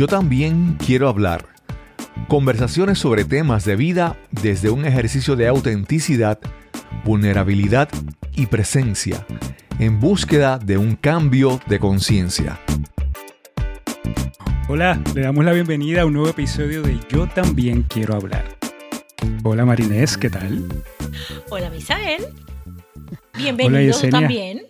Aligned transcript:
Yo 0.00 0.06
también 0.06 0.78
quiero 0.78 1.10
hablar. 1.10 1.44
Conversaciones 2.26 2.98
sobre 2.98 3.26
temas 3.26 3.66
de 3.66 3.76
vida 3.76 4.16
desde 4.30 4.70
un 4.70 4.86
ejercicio 4.86 5.36
de 5.36 5.46
autenticidad, 5.46 6.38
vulnerabilidad 7.04 7.90
y 8.34 8.46
presencia, 8.46 9.26
en 9.78 10.00
búsqueda 10.00 10.56
de 10.56 10.78
un 10.78 10.96
cambio 10.96 11.60
de 11.66 11.78
conciencia. 11.78 12.58
Hola, 14.70 14.98
le 15.14 15.20
damos 15.20 15.44
la 15.44 15.52
bienvenida 15.52 16.00
a 16.00 16.06
un 16.06 16.14
nuevo 16.14 16.30
episodio 16.30 16.80
de 16.80 16.98
Yo 17.10 17.26
también 17.26 17.82
quiero 17.82 18.14
hablar. 18.14 18.56
Hola 19.44 19.66
Marinés, 19.66 20.16
¿qué 20.16 20.30
tal? 20.30 20.64
Hola 21.50 21.68
Misael. 21.68 22.24
Bienvenido 23.36 23.98
Hola, 23.98 24.10
también. 24.10 24.62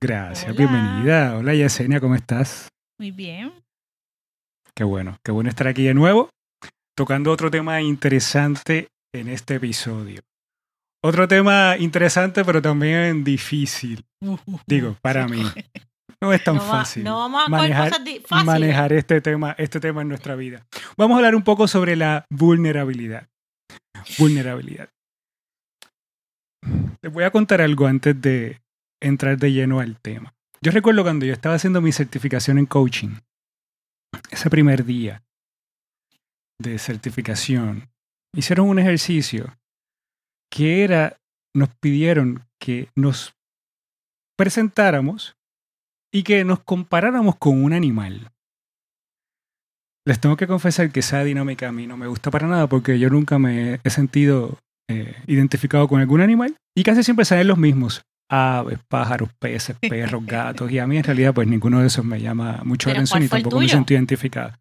Gracias, 0.00 0.52
Hola. 0.52 0.56
bienvenida. 0.56 1.36
Hola 1.36 1.52
Yesenia, 1.52 1.98
¿cómo 1.98 2.14
estás? 2.14 2.68
Muy 2.96 3.10
bien. 3.10 3.50
Qué 4.78 4.84
bueno, 4.84 5.18
qué 5.24 5.32
bueno 5.32 5.50
estar 5.50 5.66
aquí 5.66 5.82
de 5.82 5.94
nuevo, 5.94 6.30
tocando 6.96 7.32
otro 7.32 7.50
tema 7.50 7.80
interesante 7.82 8.86
en 9.12 9.28
este 9.28 9.56
episodio. 9.56 10.20
Otro 11.04 11.26
tema 11.26 11.76
interesante, 11.78 12.44
pero 12.44 12.62
también 12.62 13.24
difícil, 13.24 14.04
digo, 14.68 14.96
para 15.02 15.26
mí. 15.26 15.42
No 16.20 16.32
es 16.32 16.42
tan 16.42 16.56
no, 16.56 16.62
va- 16.62 16.68
fácil 16.68 17.04
no 17.04 17.16
vamos 17.18 17.44
a 17.46 17.48
manejar, 17.48 17.90
cosas 17.90 18.04
di- 18.04 18.20
fáciles. 18.20 18.44
manejar 18.46 18.92
este 18.92 19.20
tema, 19.20 19.54
este 19.58 19.78
tema 19.80 20.02
en 20.02 20.08
nuestra 20.08 20.34
vida. 20.36 20.66
Vamos 20.96 21.14
a 21.14 21.18
hablar 21.18 21.34
un 21.36 21.42
poco 21.42 21.66
sobre 21.68 21.94
la 21.96 22.24
vulnerabilidad. 22.30 23.28
Vulnerabilidad. 24.18 24.88
Les 27.02 27.12
voy 27.12 27.24
a 27.24 27.30
contar 27.30 27.60
algo 27.60 27.86
antes 27.86 28.20
de 28.20 28.60
entrar 29.00 29.38
de 29.38 29.52
lleno 29.52 29.78
al 29.80 30.00
tema. 30.00 30.34
Yo 30.60 30.72
recuerdo 30.72 31.02
cuando 31.04 31.24
yo 31.24 31.32
estaba 31.32 31.54
haciendo 31.54 31.80
mi 31.80 31.92
certificación 31.92 32.58
en 32.58 32.66
coaching, 32.66 33.10
ese 34.30 34.50
primer 34.50 34.84
día 34.84 35.22
de 36.60 36.78
certificación, 36.78 37.88
hicieron 38.34 38.68
un 38.68 38.78
ejercicio 38.78 39.56
que 40.50 40.84
era, 40.84 41.18
nos 41.54 41.68
pidieron 41.80 42.44
que 42.60 42.88
nos 42.96 43.34
presentáramos 44.36 45.36
y 46.12 46.22
que 46.22 46.44
nos 46.44 46.60
comparáramos 46.60 47.36
con 47.36 47.62
un 47.62 47.72
animal. 47.72 48.30
Les 50.06 50.20
tengo 50.20 50.36
que 50.36 50.46
confesar 50.46 50.90
que 50.90 51.00
esa 51.00 51.22
dinámica 51.22 51.68
a 51.68 51.72
mí 51.72 51.86
no 51.86 51.96
me 51.96 52.06
gusta 52.06 52.30
para 52.30 52.48
nada 52.48 52.66
porque 52.66 52.98
yo 52.98 53.10
nunca 53.10 53.38
me 53.38 53.80
he 53.84 53.90
sentido 53.90 54.58
eh, 54.88 55.22
identificado 55.26 55.86
con 55.86 56.00
algún 56.00 56.22
animal 56.22 56.56
y 56.74 56.82
casi 56.82 57.02
siempre 57.02 57.26
salen 57.26 57.46
los 57.46 57.58
mismos. 57.58 58.02
Aves, 58.28 58.78
pájaros, 58.88 59.30
peces, 59.38 59.76
perros, 59.80 60.24
gatos. 60.26 60.70
Y 60.70 60.78
a 60.78 60.86
mí 60.86 60.96
en 60.96 61.04
realidad 61.04 61.34
pues 61.34 61.48
ninguno 61.48 61.80
de 61.80 61.86
esos 61.86 62.04
me 62.04 62.20
llama 62.20 62.60
mucho 62.64 62.88
la 62.88 62.94
¿Pero 62.94 62.98
atención 63.00 63.22
y 63.22 63.28
tampoco 63.28 63.60
me 63.60 63.68
siento 63.68 63.94
identificado. 63.94 64.52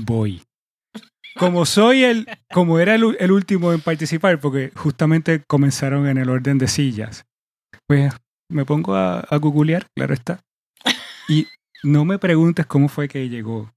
Voy. 0.00 0.42
Como 1.36 1.66
soy 1.66 2.04
el, 2.04 2.28
como 2.52 2.78
era 2.78 2.94
el, 2.94 3.16
el 3.18 3.32
último 3.32 3.72
en 3.72 3.80
participar, 3.80 4.40
porque 4.40 4.70
justamente 4.76 5.42
comenzaron 5.48 6.06
en 6.06 6.18
el 6.18 6.28
orden 6.28 6.58
de 6.58 6.68
sillas, 6.68 7.24
pues 7.88 8.14
me 8.48 8.64
pongo 8.64 8.94
a, 8.94 9.20
a 9.20 9.36
googlear, 9.36 9.86
claro 9.96 10.14
está. 10.14 10.40
Y 11.28 11.48
no 11.82 12.04
me 12.04 12.18
preguntes 12.18 12.66
cómo 12.66 12.88
fue 12.88 13.08
que 13.08 13.28
llegó, 13.28 13.72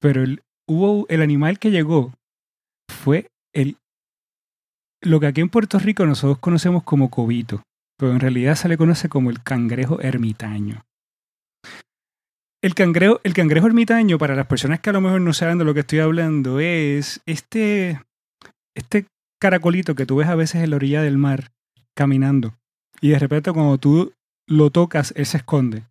pero 0.00 0.22
el, 0.22 0.42
hubo 0.66 1.06
el 1.08 1.22
animal 1.22 1.58
que 1.58 1.70
llegó 1.70 2.12
fue 2.88 3.28
el 3.54 3.76
lo 5.02 5.20
que 5.20 5.26
aquí 5.26 5.40
en 5.40 5.48
Puerto 5.48 5.78
Rico 5.78 6.04
nosotros 6.06 6.38
conocemos 6.38 6.82
como 6.82 7.10
cobito, 7.10 7.62
pero 7.96 8.12
en 8.12 8.20
realidad 8.20 8.54
se 8.54 8.68
le 8.68 8.76
conoce 8.76 9.08
como 9.08 9.30
el 9.30 9.42
cangrejo 9.42 10.00
ermitaño. 10.00 10.84
El 12.62 12.74
cangrejo, 12.74 13.20
el 13.22 13.34
cangrejo 13.34 13.66
ermitaño, 13.66 14.18
para 14.18 14.34
las 14.34 14.46
personas 14.46 14.80
que 14.80 14.90
a 14.90 14.92
lo 14.92 15.00
mejor 15.00 15.20
no 15.20 15.32
saben 15.32 15.58
de 15.58 15.64
lo 15.64 15.74
que 15.74 15.80
estoy 15.80 16.00
hablando, 16.00 16.58
es 16.58 17.20
este, 17.26 18.02
este 18.74 19.06
caracolito 19.38 19.94
que 19.94 20.06
tú 20.06 20.16
ves 20.16 20.28
a 20.28 20.34
veces 20.34 20.62
en 20.62 20.70
la 20.70 20.76
orilla 20.76 21.02
del 21.02 21.18
mar 21.18 21.52
caminando. 21.94 22.54
Y 23.00 23.10
de 23.10 23.18
repente 23.18 23.52
cuando 23.52 23.78
tú 23.78 24.12
lo 24.46 24.70
tocas, 24.70 25.12
él 25.16 25.26
se 25.26 25.38
esconde. 25.38 25.84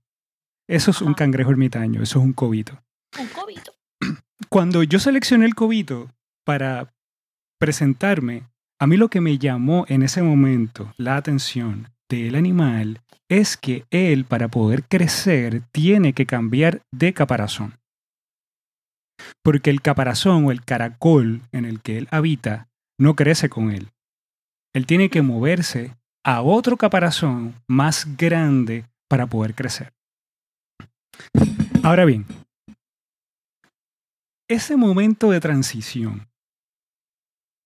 Eso 0.68 0.92
es 0.92 1.02
un 1.02 1.14
cangrejo 1.14 1.52
ermitaño, 1.52 2.02
eso 2.02 2.20
es 2.20 2.26
un 2.26 2.34
cobito. 2.34 2.82
Un 3.20 3.28
cobito. 3.28 3.72
Cuando 4.50 4.84
yo 4.84 5.00
seleccioné 5.00 5.46
el 5.46 5.56
cobito 5.56 6.12
para 6.44 6.94
presentarme, 7.60 8.44
a 8.80 8.88
mí 8.88 8.98
lo 8.98 9.10
que 9.10 9.22
me 9.22 9.38
llamó 9.38 9.86
en 9.88 10.02
ese 10.02 10.24
momento 10.24 10.94
la 10.98 11.16
atención 11.16 11.95
del 12.10 12.36
animal 12.36 13.02
es 13.30 13.58
que 13.58 13.86
él, 13.90 14.26
para 14.26 14.48
poder 14.48 14.84
crecer, 14.84 15.64
tiene 15.72 16.14
que 16.14 16.26
cambiar 16.26 16.82
de 16.92 17.14
caparazón. 17.14 17.78
Porque 19.44 19.70
el 19.70 19.82
caparazón 19.82 20.46
o 20.46 20.52
el 20.52 20.64
caracol 20.64 21.42
en 21.52 21.66
el 21.66 21.82
que 21.82 21.98
él 21.98 22.08
habita 22.12 22.68
no 23.00 23.16
crece 23.16 23.50
con 23.50 23.72
él. 23.72 23.90
Él 24.74 24.86
tiene 24.86 25.10
que 25.10 25.22
moverse 25.22 25.96
a 26.24 26.42
otro 26.42 26.78
caparazón 26.78 27.56
más 27.68 28.18
grande 28.18 28.86
para 29.08 29.28
poder 29.28 29.56
crecer. 29.56 29.94
Ahora 31.84 32.06
bien, 32.06 32.26
ese 34.50 34.76
momento 34.76 35.32
de 35.32 35.40
transición, 35.40 36.28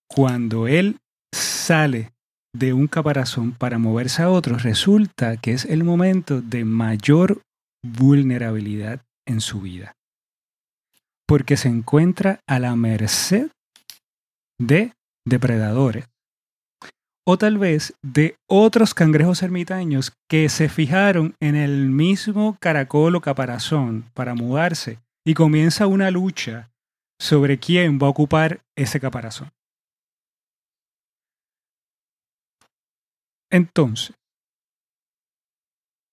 cuando 0.08 0.68
él 0.68 0.98
sale 1.34 2.12
de 2.52 2.72
un 2.72 2.86
caparazón 2.86 3.52
para 3.52 3.78
moverse 3.78 4.22
a 4.22 4.30
otro, 4.30 4.56
resulta 4.58 5.36
que 5.36 5.52
es 5.52 5.64
el 5.64 5.84
momento 5.84 6.40
de 6.40 6.64
mayor 6.64 7.42
vulnerabilidad 7.82 9.02
en 9.26 9.40
su 9.40 9.60
vida. 9.60 9.94
Porque 11.26 11.56
se 11.56 11.68
encuentra 11.68 12.40
a 12.46 12.58
la 12.58 12.74
merced 12.74 13.50
de 14.58 14.92
depredadores. 15.24 16.06
O 17.26 17.38
tal 17.38 17.58
vez 17.58 17.94
de 18.02 18.36
otros 18.48 18.94
cangrejos 18.94 19.42
ermitaños 19.42 20.12
que 20.28 20.48
se 20.48 20.68
fijaron 20.68 21.34
en 21.40 21.54
el 21.54 21.90
mismo 21.90 22.56
caracol 22.60 23.14
o 23.14 23.20
caparazón 23.20 24.10
para 24.14 24.34
mudarse 24.34 24.98
y 25.24 25.34
comienza 25.34 25.86
una 25.86 26.10
lucha 26.10 26.70
sobre 27.20 27.58
quién 27.58 27.98
va 28.02 28.06
a 28.06 28.10
ocupar 28.10 28.62
ese 28.76 28.98
caparazón. 28.98 29.50
Entonces, 33.50 34.14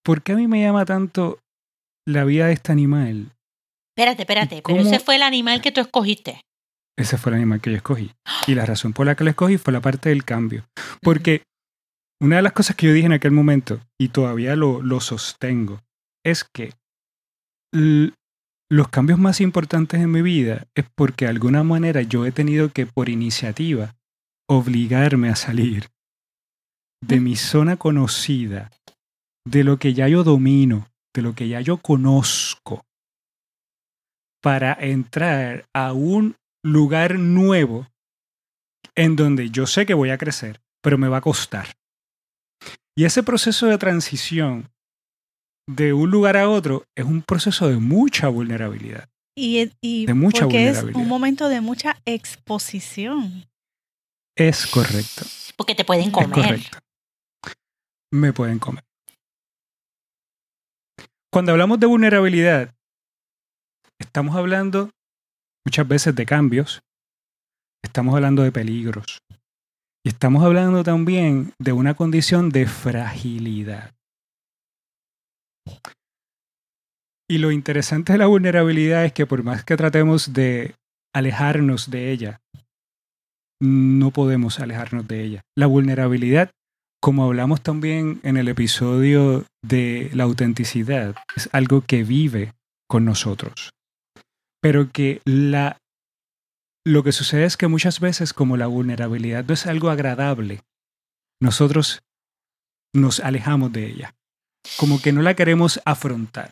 ¿por 0.04 0.22
qué 0.24 0.34
a 0.34 0.36
mí 0.36 0.48
me 0.48 0.62
llama 0.62 0.86
tanto 0.86 1.40
la 2.06 2.24
vida 2.24 2.48
de 2.48 2.54
este 2.54 2.72
animal? 2.72 3.34
Espérate, 3.96 4.22
espérate. 4.24 4.56
¿Y 4.58 4.62
Pero 4.62 4.78
cómo- 4.80 4.90
ese 4.90 5.00
fue 5.04 5.16
el 5.16 5.24
animal 5.24 5.62
que 5.62 5.72
tú 5.72 5.82
escogiste. 5.82 6.42
Ese 6.98 7.18
fue 7.18 7.32
el 7.32 7.38
animal 7.38 7.62
que 7.62 7.72
yo 7.72 7.78
escogí. 7.78 8.12
Y 8.48 8.56
la 8.56 8.66
razón 8.66 8.94
por 8.94 9.06
la 9.06 9.16
que 9.16 9.24
lo 9.24 9.30
escogí 9.30 9.58
fue 9.58 9.72
la 9.74 9.82
parte 9.82 10.10
del 10.10 10.26
cambio. 10.26 10.66
Porque 11.02 11.44
una 12.20 12.38
de 12.38 12.42
las 12.42 12.54
cosas 12.54 12.76
que 12.76 12.88
yo 12.88 12.94
dije 12.94 13.06
en 13.06 13.14
aquel 13.14 13.32
momento, 13.32 13.80
y 14.00 14.10
todavía 14.10 14.56
lo, 14.56 14.82
lo 14.82 15.00
sostengo, 15.00 15.82
es 16.26 16.44
que 16.44 16.74
los 18.70 18.88
cambios 18.90 19.20
más 19.20 19.42
importantes 19.42 20.00
en 20.02 20.12
mi 20.12 20.22
vida 20.24 20.66
es 20.76 20.86
porque 20.96 21.26
de 21.26 21.32
alguna 21.32 21.64
manera 21.64 22.02
yo 22.02 22.26
he 22.26 22.32
tenido 22.32 22.72
que, 22.72 22.88
por 22.88 23.10
iniciativa, 23.10 23.94
obligarme 24.50 25.30
a 25.30 25.36
salir 25.36 25.90
de 27.02 27.20
mi 27.20 27.36
zona 27.36 27.78
conocida, 27.78 28.72
de 29.46 29.64
lo 29.64 29.78
que 29.78 29.94
ya 29.94 30.08
yo 30.08 30.24
domino, 30.24 30.88
de 31.16 31.22
lo 31.22 31.34
que 31.36 31.48
ya 31.48 31.62
yo 31.62 31.78
conozco, 31.78 32.84
para 34.42 34.74
entrar 34.74 35.66
a 35.74 35.94
un 35.94 36.36
lugar 36.64 37.18
nuevo 37.20 37.88
en 38.96 39.16
donde 39.16 39.50
yo 39.50 39.68
sé 39.68 39.86
que 39.86 39.94
voy 39.94 40.10
a 40.10 40.18
crecer, 40.18 40.60
pero 40.82 40.98
me 40.98 41.08
va 41.08 41.18
a 41.18 41.22
costar. 41.22 41.68
Y 42.96 43.06
ese 43.06 43.22
proceso 43.24 43.68
de 43.68 43.78
transición 43.78 44.70
de 45.70 45.94
un 45.94 46.10
lugar 46.10 46.38
a 46.38 46.50
otro 46.50 46.86
es 46.96 47.06
un 47.06 47.22
proceso 47.22 47.68
de 47.68 47.78
mucha 47.78 48.28
vulnerabilidad. 48.30 49.08
Y, 49.36 49.72
y 49.82 50.06
De 50.08 50.14
mucha 50.16 50.46
porque 50.46 50.64
es 50.70 50.78
vulnerabilidad. 50.78 51.02
un 51.02 51.08
momento 51.08 51.48
de 51.50 51.62
mucha 51.62 52.02
exposición. 52.06 53.46
Es 54.36 54.66
correcto. 54.66 55.26
Porque 55.56 55.76
te 55.76 55.86
pueden 55.86 56.08
Es 56.08 56.12
comer. 56.12 56.32
correcto. 56.32 56.80
Me 58.12 58.32
pueden 58.32 58.60
comer. 58.60 58.84
Cuando 61.32 61.52
hablamos 61.52 61.80
de 61.80 61.88
vulnerabilidad, 61.88 62.74
estamos 64.00 64.36
hablando 64.36 64.90
muchas 65.66 65.88
veces 65.88 66.16
de 66.16 66.26
cambios, 66.26 66.82
estamos 67.84 68.16
hablando 68.16 68.44
de 68.44 68.52
peligros 68.52 69.20
y 70.06 70.10
estamos 70.10 70.44
hablando 70.44 70.84
también 70.84 71.54
de 71.60 71.74
una 71.74 71.96
condición 71.96 72.50
de 72.50 72.66
fragilidad. 72.66 73.94
Y 77.30 77.40
lo 77.40 77.52
interesante 77.52 78.14
de 78.14 78.20
la 78.20 78.28
vulnerabilidad 78.28 79.04
es 79.04 79.12
que 79.12 79.26
por 79.26 79.44
más 79.44 79.66
que 79.66 79.76
tratemos 79.76 80.32
de 80.32 80.76
alejarnos 81.14 81.92
de 81.92 82.12
ella, 82.12 82.40
no 83.62 84.12
podemos 84.12 84.62
alejarnos 84.62 85.08
de 85.08 85.24
ella. 85.24 85.42
La 85.58 85.66
vulnerabilidad, 85.66 86.52
como 87.08 87.24
hablamos 87.24 87.62
también 87.62 88.20
en 88.24 88.36
el 88.36 88.50
episodio 88.50 89.46
de 89.62 90.10
la 90.12 90.26
autenticidad, 90.26 91.16
es 91.38 91.48
algo 91.54 91.80
que 91.80 92.04
vive 92.04 92.52
con 92.86 93.06
nosotros. 93.06 93.72
pero 94.62 94.92
que 94.92 95.22
la, 95.24 95.78
lo 96.86 97.04
que 97.04 97.14
sucede 97.14 97.46
es 97.46 97.56
que 97.56 97.70
muchas 97.70 98.02
veces 98.02 98.34
como 98.34 98.58
la 98.58 98.68
vulnerabilidad 98.68 99.46
no 99.46 99.54
es 99.54 99.68
algo 99.68 99.90
agradable, 99.90 100.64
nosotros 101.42 102.02
nos 102.94 103.22
alejamos 103.22 103.72
de 103.72 103.86
ella, 103.86 104.14
como 104.76 105.02
que 105.02 105.14
no 105.14 105.22
la 105.22 105.34
queremos 105.34 105.80
afrontar. 105.86 106.52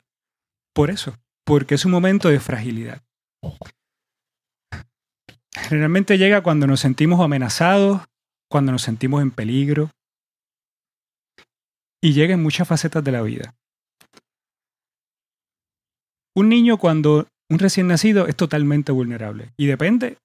Por 0.74 0.90
eso, 0.90 1.18
porque 1.44 1.76
es 1.76 1.84
un 1.84 1.92
momento 1.92 2.30
de 2.30 2.40
fragilidad. 2.40 3.02
Generalmente 5.54 6.18
llega 6.18 6.44
cuando 6.44 6.66
nos 6.66 6.80
sentimos 6.80 7.20
amenazados, 7.20 8.04
cuando 8.50 8.72
nos 8.72 8.84
sentimos 8.84 9.22
en 9.22 9.32
peligro, 9.32 9.92
y 12.06 12.14
llega 12.14 12.36
en 12.36 12.44
muchas 12.44 12.68
facetas 12.68 13.04
de 13.04 13.12
la 13.12 13.24
vida. 13.24 13.56
Un 16.36 16.50
niño 16.50 16.78
cuando 16.78 17.28
un 17.50 17.58
recién 17.58 17.88
nacido 17.88 18.28
es 18.28 18.36
totalmente 18.36 18.92
vulnerable 18.92 19.54
y 19.58 19.66
depende 19.66 20.20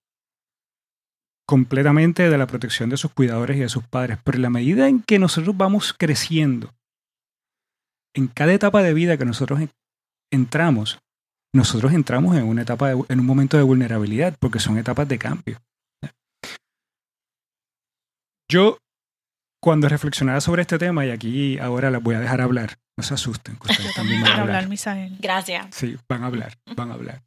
completamente 1.48 2.28
de 2.28 2.36
la 2.36 2.46
protección 2.46 2.90
de 2.90 2.98
sus 2.98 3.14
cuidadores 3.14 3.56
y 3.56 3.60
de 3.60 3.70
sus 3.70 3.82
padres, 3.82 4.18
pero 4.22 4.36
en 4.36 4.42
la 4.42 4.50
medida 4.50 4.88
en 4.88 5.00
que 5.00 5.18
nosotros 5.18 5.56
vamos 5.56 5.94
creciendo, 5.98 6.70
en 8.14 8.28
cada 8.28 8.52
etapa 8.52 8.82
de 8.82 8.92
vida 8.92 9.16
que 9.16 9.24
nosotros 9.24 9.60
entramos, 10.30 10.98
nosotros 11.54 11.94
entramos 11.94 12.36
en 12.36 12.44
una 12.44 12.60
etapa, 12.60 12.90
en 12.90 13.20
un 13.20 13.26
momento 13.26 13.56
de 13.56 13.62
vulnerabilidad, 13.62 14.36
porque 14.38 14.60
son 14.60 14.76
etapas 14.76 15.08
de 15.08 15.18
cambio. 15.18 15.58
Yo, 18.50 18.76
cuando 19.62 19.88
reflexionaba 19.88 20.40
sobre 20.40 20.62
este 20.62 20.78
tema, 20.78 21.04
y 21.04 21.10
aquí 21.10 21.58
ahora 21.58 21.90
las 21.90 22.02
voy 22.02 22.14
a 22.14 22.20
dejar 22.20 22.40
hablar, 22.40 22.78
no 22.96 23.04
se 23.04 23.14
asusten, 23.14 23.56
que 23.56 23.70
ustedes 23.70 23.94
también 23.94 24.22
van 24.22 24.32
a 24.32 24.40
hablar. 24.42 24.68
Misael. 24.68 25.16
Gracias. 25.20 25.74
Sí, 25.74 25.96
van 26.08 26.22
a 26.22 26.26
hablar, 26.26 26.56
van 26.76 26.90
a 26.90 26.94
hablar. 26.94 27.22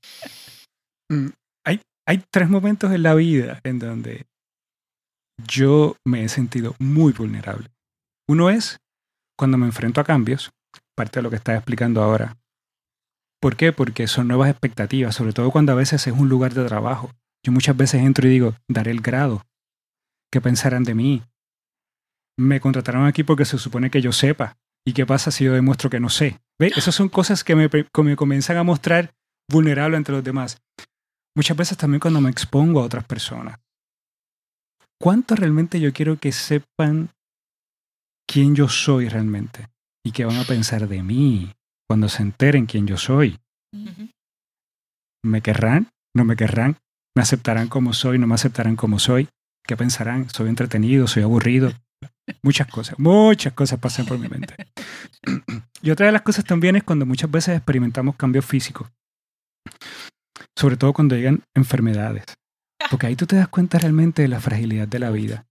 Mm, 1.09 1.29
hay, 1.65 1.81
hay 2.07 2.23
tres 2.31 2.49
momentos 2.49 2.91
en 2.91 3.03
la 3.03 3.13
vida 3.13 3.59
en 3.63 3.79
donde 3.79 4.25
yo 5.47 5.95
me 6.05 6.23
he 6.23 6.29
sentido 6.29 6.75
muy 6.79 7.13
vulnerable. 7.13 7.69
Uno 8.27 8.49
es 8.49 8.79
cuando 9.37 9.57
me 9.57 9.65
enfrento 9.65 10.01
a 10.01 10.03
cambios, 10.03 10.51
parte 10.95 11.19
de 11.19 11.23
lo 11.23 11.29
que 11.29 11.35
estaba 11.35 11.57
explicando 11.57 12.01
ahora, 12.01 12.37
¿Por 13.43 13.57
qué? 13.57 13.73
Porque 13.73 14.07
son 14.07 14.29
nuevas 14.29 14.49
expectativas, 14.49 15.15
sobre 15.15 15.33
todo 15.33 15.51
cuando 15.51 15.73
a 15.73 15.75
veces 15.75 16.07
es 16.07 16.13
un 16.13 16.29
lugar 16.29 16.53
de 16.53 16.63
trabajo. 16.63 17.11
Yo 17.45 17.51
muchas 17.51 17.75
veces 17.75 18.01
entro 18.01 18.25
y 18.25 18.31
digo, 18.31 18.55
daré 18.69 18.91
el 18.91 19.01
grado. 19.01 19.41
¿Qué 20.31 20.39
pensarán 20.39 20.85
de 20.85 20.93
mí? 20.93 21.23
Me 22.37 22.59
contrataron 22.59 23.05
aquí 23.05 23.23
porque 23.23 23.45
se 23.45 23.57
supone 23.57 23.89
que 23.89 24.01
yo 24.01 24.11
sepa. 24.11 24.57
¿Y 24.85 24.93
qué 24.93 25.05
pasa 25.05 25.31
si 25.31 25.45
yo 25.45 25.53
demuestro 25.53 25.89
que 25.89 25.99
no 25.99 26.09
sé? 26.09 26.39
¿Ve? 26.59 26.71
Esas 26.75 26.95
son 26.95 27.09
cosas 27.09 27.43
que 27.43 27.55
me, 27.55 27.69
me 27.69 28.15
comienzan 28.15 28.57
a 28.57 28.63
mostrar 28.63 29.13
vulnerable 29.49 29.97
ante 29.97 30.11
los 30.11 30.23
demás. 30.23 30.61
Muchas 31.35 31.55
veces 31.55 31.77
también 31.77 31.99
cuando 31.99 32.21
me 32.21 32.29
expongo 32.29 32.81
a 32.81 32.85
otras 32.85 33.05
personas. 33.05 33.59
¿Cuánto 34.99 35.35
realmente 35.35 35.79
yo 35.79 35.93
quiero 35.93 36.17
que 36.17 36.31
sepan 36.31 37.09
quién 38.27 38.55
yo 38.55 38.67
soy 38.67 39.09
realmente? 39.09 39.69
¿Y 40.05 40.11
qué 40.11 40.25
van 40.25 40.37
a 40.37 40.43
pensar 40.43 40.87
de 40.87 41.01
mí? 41.01 41.51
cuando 41.93 42.09
se 42.09 42.23
enteren 42.23 42.65
quién 42.65 42.87
yo 42.87 42.97
soy. 42.97 43.37
¿Me 45.23 45.41
querrán? 45.41 45.91
¿No 46.15 46.25
me 46.25 46.35
querrán? 46.35 46.77
¿Me 47.15 47.21
aceptarán 47.21 47.67
como 47.67 47.93
soy? 47.93 48.17
¿No 48.17 48.25
me 48.25 48.33
aceptarán 48.33 48.75
como 48.75 48.97
soy? 48.97 49.29
¿Qué 49.63 49.77
pensarán? 49.77 50.27
¿Soy 50.29 50.49
entretenido? 50.49 51.05
¿Soy 51.05 51.21
aburrido? 51.21 51.71
Muchas 52.41 52.67
cosas, 52.67 52.97
muchas 52.99 53.53
cosas 53.53 53.79
pasan 53.79 54.05
por 54.05 54.17
mi 54.17 54.27
mente. 54.27 54.55
Y 55.81 55.91
otra 55.91 56.05
de 56.05 56.11
las 56.11 56.21
cosas 56.21 56.45
también 56.45 56.75
es 56.75 56.83
cuando 56.83 57.05
muchas 57.05 57.29
veces 57.29 57.57
experimentamos 57.57 58.15
cambios 58.15 58.45
físicos, 58.45 58.89
sobre 60.57 60.77
todo 60.77 60.93
cuando 60.93 61.15
llegan 61.15 61.43
enfermedades, 61.53 62.23
porque 62.89 63.07
ahí 63.07 63.15
tú 63.15 63.25
te 63.25 63.35
das 63.35 63.49
cuenta 63.49 63.79
realmente 63.79 64.21
de 64.21 64.29
la 64.29 64.39
fragilidad 64.39 64.87
de 64.87 64.99
la 64.99 65.09
vida. 65.09 65.45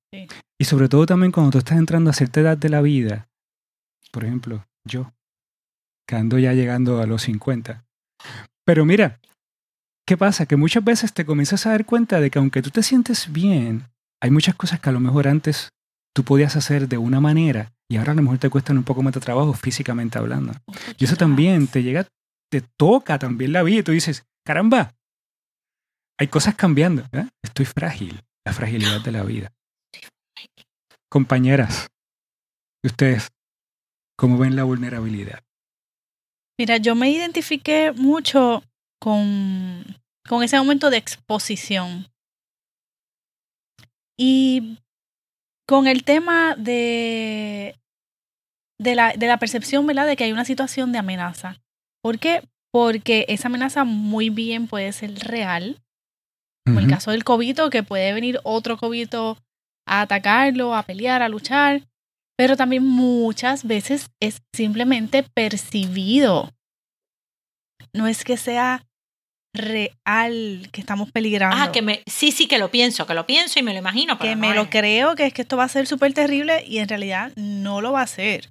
Y 0.58 0.64
sobre 0.64 0.88
todo 0.88 1.06
también 1.06 1.32
cuando 1.32 1.50
tú 1.50 1.58
estás 1.58 1.78
entrando 1.78 2.10
a 2.10 2.14
cierta 2.14 2.40
edad 2.40 2.56
de 2.56 2.68
la 2.68 2.80
vida, 2.80 3.28
por 4.10 4.24
ejemplo, 4.24 4.64
yo, 4.86 5.12
que 6.06 6.16
ando 6.16 6.38
ya 6.38 6.52
llegando 6.52 7.00
a 7.00 7.06
los 7.06 7.22
50. 7.22 7.84
Pero 8.64 8.84
mira, 8.84 9.20
¿qué 10.06 10.16
pasa? 10.16 10.46
Que 10.46 10.56
muchas 10.56 10.84
veces 10.84 11.12
te 11.12 11.24
comienzas 11.24 11.66
a 11.66 11.70
dar 11.70 11.84
cuenta 11.84 12.20
de 12.20 12.30
que 12.30 12.38
aunque 12.38 12.62
tú 12.62 12.70
te 12.70 12.82
sientes 12.82 13.32
bien, 13.32 13.88
hay 14.22 14.30
muchas 14.30 14.54
cosas 14.54 14.80
que 14.80 14.88
a 14.88 14.92
lo 14.92 15.00
mejor 15.00 15.28
antes 15.28 15.70
tú 16.14 16.24
podías 16.24 16.56
hacer 16.56 16.88
de 16.88 16.98
una 16.98 17.20
manera 17.20 17.72
y 17.88 17.96
ahora 17.96 18.12
a 18.12 18.14
lo 18.14 18.22
mejor 18.22 18.38
te 18.38 18.50
cuestan 18.50 18.78
un 18.78 18.84
poco 18.84 19.02
más 19.02 19.14
de 19.14 19.20
trabajo 19.20 19.52
físicamente 19.52 20.18
hablando. 20.18 20.52
Y 20.98 21.04
eso 21.04 21.16
también 21.16 21.66
te 21.66 21.82
llega, 21.82 22.06
te 22.50 22.62
toca 22.78 23.18
también 23.18 23.52
la 23.52 23.62
vida 23.62 23.80
y 23.80 23.82
tú 23.82 23.92
dices, 23.92 24.24
caramba, 24.44 24.94
hay 26.18 26.28
cosas 26.28 26.54
cambiando. 26.54 27.02
¿eh? 27.12 27.26
Estoy 27.42 27.66
frágil, 27.66 28.22
la 28.46 28.52
fragilidad 28.52 29.00
de 29.02 29.12
la 29.12 29.22
vida. 29.24 29.52
Compañeras, 31.10 31.88
ustedes, 32.82 33.28
¿cómo 34.16 34.38
ven 34.38 34.56
la 34.56 34.64
vulnerabilidad? 34.64 35.42
Mira, 36.58 36.78
yo 36.78 36.94
me 36.94 37.10
identifiqué 37.10 37.92
mucho 37.92 38.62
con, 38.98 39.84
con 40.28 40.42
ese 40.42 40.56
momento 40.56 40.90
de 40.90 40.96
exposición. 40.96 42.06
Y 44.16 44.78
con 45.72 45.86
el 45.86 46.04
tema 46.04 46.54
de, 46.56 47.74
de, 48.78 48.94
la, 48.94 49.14
de 49.14 49.26
la 49.26 49.38
percepción, 49.38 49.86
¿verdad? 49.86 50.06
De 50.06 50.16
que 50.16 50.24
hay 50.24 50.32
una 50.32 50.44
situación 50.44 50.92
de 50.92 50.98
amenaza. 50.98 51.62
¿Por 52.02 52.18
qué? 52.18 52.46
Porque 52.70 53.24
esa 53.28 53.48
amenaza 53.48 53.84
muy 53.84 54.28
bien 54.28 54.68
puede 54.68 54.92
ser 54.92 55.14
real. 55.14 55.82
Como 56.66 56.78
el 56.78 56.88
caso 56.88 57.10
del 57.10 57.24
cobito, 57.24 57.70
que 57.70 57.82
puede 57.82 58.12
venir 58.12 58.38
otro 58.44 58.76
cobito 58.76 59.36
a 59.86 60.02
atacarlo, 60.02 60.76
a 60.76 60.84
pelear, 60.84 61.22
a 61.22 61.28
luchar 61.28 61.82
pero 62.42 62.56
también 62.56 62.84
muchas 62.84 63.64
veces 63.64 64.10
es 64.20 64.42
simplemente 64.52 65.22
percibido. 65.22 66.50
No 67.92 68.06
es 68.06 68.24
que 68.24 68.36
sea 68.36 68.84
real 69.54 70.68
que 70.72 70.80
estamos 70.80 71.10
peligrando. 71.10 71.56
Ah, 71.58 71.72
que 71.72 71.82
me, 71.82 72.02
sí, 72.06 72.32
sí, 72.32 72.46
que 72.46 72.58
lo 72.58 72.70
pienso, 72.70 73.06
que 73.06 73.14
lo 73.14 73.26
pienso 73.26 73.58
y 73.58 73.62
me 73.62 73.72
lo 73.72 73.78
imagino. 73.78 74.18
que 74.18 74.36
me 74.36 74.54
lo 74.54 74.70
creo, 74.70 75.14
que 75.14 75.26
es 75.26 75.34
que 75.34 75.42
esto 75.42 75.56
va 75.56 75.64
a 75.64 75.68
ser 75.68 75.86
súper 75.86 76.14
terrible 76.14 76.64
y 76.66 76.78
en 76.78 76.88
realidad 76.88 77.32
no 77.36 77.80
lo 77.80 77.92
va 77.92 78.02
a 78.02 78.06
ser. 78.06 78.50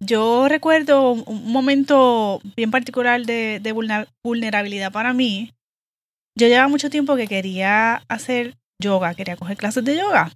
Yo 0.00 0.48
recuerdo 0.48 1.12
un 1.12 1.50
momento 1.50 2.40
bien 2.56 2.70
particular 2.70 3.24
de, 3.26 3.58
de 3.60 3.72
vulnerabilidad 4.22 4.92
para 4.92 5.12
mí. 5.12 5.52
Yo 6.36 6.46
llevaba 6.46 6.68
mucho 6.68 6.88
tiempo 6.88 7.16
que 7.16 7.26
quería 7.26 8.02
hacer 8.08 8.56
yoga, 8.80 9.14
quería 9.14 9.36
coger 9.36 9.56
clases 9.56 9.84
de 9.84 9.96
yoga. 9.96 10.32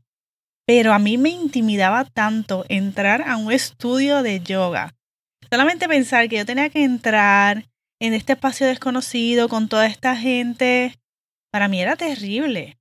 Pero 0.67 0.93
a 0.93 0.99
mí 0.99 1.17
me 1.17 1.31
intimidaba 1.31 2.05
tanto 2.05 2.65
entrar 2.69 3.29
a 3.29 3.37
un 3.37 3.53
estudio 3.53 4.23
de 4.23 4.41
yoga. 4.41 4.95
Solamente 5.51 5.89
pensar 5.89 6.29
que 6.29 6.39
yo 6.39 6.47
tenía 6.47 6.71
que 6.71 6.83
entrar 6.83 7.65
en 8.03 8.15
este 8.15 8.33
espacio 8.33 8.67
desconocido 8.67 9.49
con 9.49 9.69
toda 9.69 9.87
esta 9.87 10.17
gente, 10.17 10.99
para 11.53 11.69
mí 11.69 11.81
era 11.81 11.95
terrible. 11.95 12.77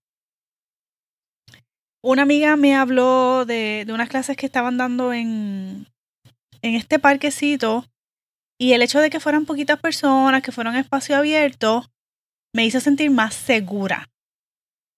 Una 2.03 2.23
amiga 2.23 2.55
me 2.55 2.75
habló 2.75 3.45
de, 3.45 3.85
unas 3.87 4.09
clases 4.09 4.35
que 4.35 4.47
estaban 4.47 4.77
dando 4.77 5.13
en, 5.13 5.85
en 6.63 6.73
este 6.73 6.97
parquecito 6.97 7.85
y 8.59 8.73
el 8.73 8.81
hecho 8.81 8.99
de 8.99 9.11
que 9.11 9.19
fueran 9.19 9.45
poquitas 9.45 9.79
personas, 9.79 10.41
que 10.41 10.51
fueran 10.51 10.75
espacio 10.75 11.15
abierto, 11.15 11.85
me 12.51 12.65
hizo 12.65 12.79
sentir 12.79 13.11
más 13.11 13.35
segura. 13.35 14.09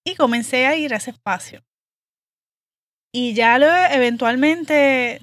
Y 0.06 0.14
comencé 0.14 0.66
a 0.66 0.74
ir 0.74 0.94
a 0.94 0.96
ese 0.96 1.10
espacio. 1.10 1.62
Y 3.12 3.34
ya 3.34 3.58
luego, 3.58 3.76
eventualmente 3.90 5.20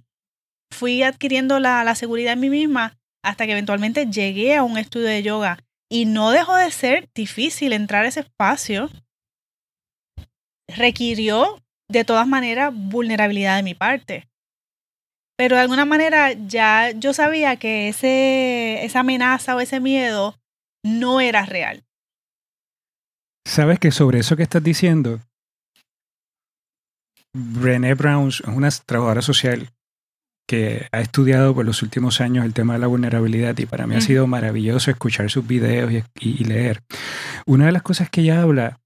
fui 0.72 1.01
adquiriendo 1.01 1.60
la, 1.60 1.84
la 1.84 1.96
seguridad 1.96 2.34
en 2.34 2.39
mí 2.39 2.51
misma 2.51 3.00
hasta 3.23 3.45
que 3.45 3.51
eventualmente 3.51 4.07
llegué 4.07 4.55
a 4.55 4.63
un 4.63 4.77
estudio 4.77 5.07
de 5.07 5.23
yoga. 5.23 5.59
Y 5.89 6.05
no 6.05 6.31
dejó 6.31 6.55
de 6.55 6.71
ser 6.71 7.09
difícil 7.13 7.73
entrar 7.73 8.05
a 8.05 8.07
ese 8.07 8.21
espacio. 8.21 8.89
Requirió, 10.67 11.61
de 11.89 12.05
todas 12.05 12.27
maneras, 12.27 12.73
vulnerabilidad 12.73 13.57
de 13.57 13.63
mi 13.63 13.73
parte. 13.73 14.29
Pero 15.37 15.55
de 15.55 15.63
alguna 15.63 15.85
manera 15.85 16.33
ya 16.33 16.91
yo 16.91 17.13
sabía 17.13 17.57
que 17.57 17.89
ese, 17.89 18.85
esa 18.85 18.99
amenaza 18.99 19.55
o 19.55 19.59
ese 19.59 19.79
miedo 19.79 20.39
no 20.83 21.19
era 21.19 21.45
real. 21.45 21.83
Sabes 23.45 23.79
que 23.79 23.91
sobre 23.91 24.19
eso 24.19 24.37
que 24.37 24.43
estás 24.43 24.63
diciendo, 24.63 25.19
Brené 27.33 27.95
Brown 27.95 28.29
es 28.29 28.41
una 28.41 28.69
trabajadora 28.69 29.21
social 29.21 29.69
que 30.51 30.89
ha 30.91 31.00
estudiado 31.00 31.55
por 31.55 31.63
los 31.63 31.81
últimos 31.81 32.20
años 32.20 32.43
el 32.43 32.53
tema 32.53 32.74
de 32.74 32.79
la 32.79 32.88
vulnerabilidad 32.88 33.58
y 33.58 33.65
para 33.65 33.88
mí 33.88 33.96
ha 33.96 34.01
sido 34.01 34.27
maravilloso 34.27 34.91
escuchar 34.91 35.31
sus 35.31 35.48
videos 35.48 35.93
y, 36.20 36.43
leer. 36.43 36.81
Una 37.46 37.67
de 37.67 37.72
las 37.72 37.84
cosas 37.84 38.10
que 38.10 38.20
ella 38.20 38.41
habla 38.41 38.77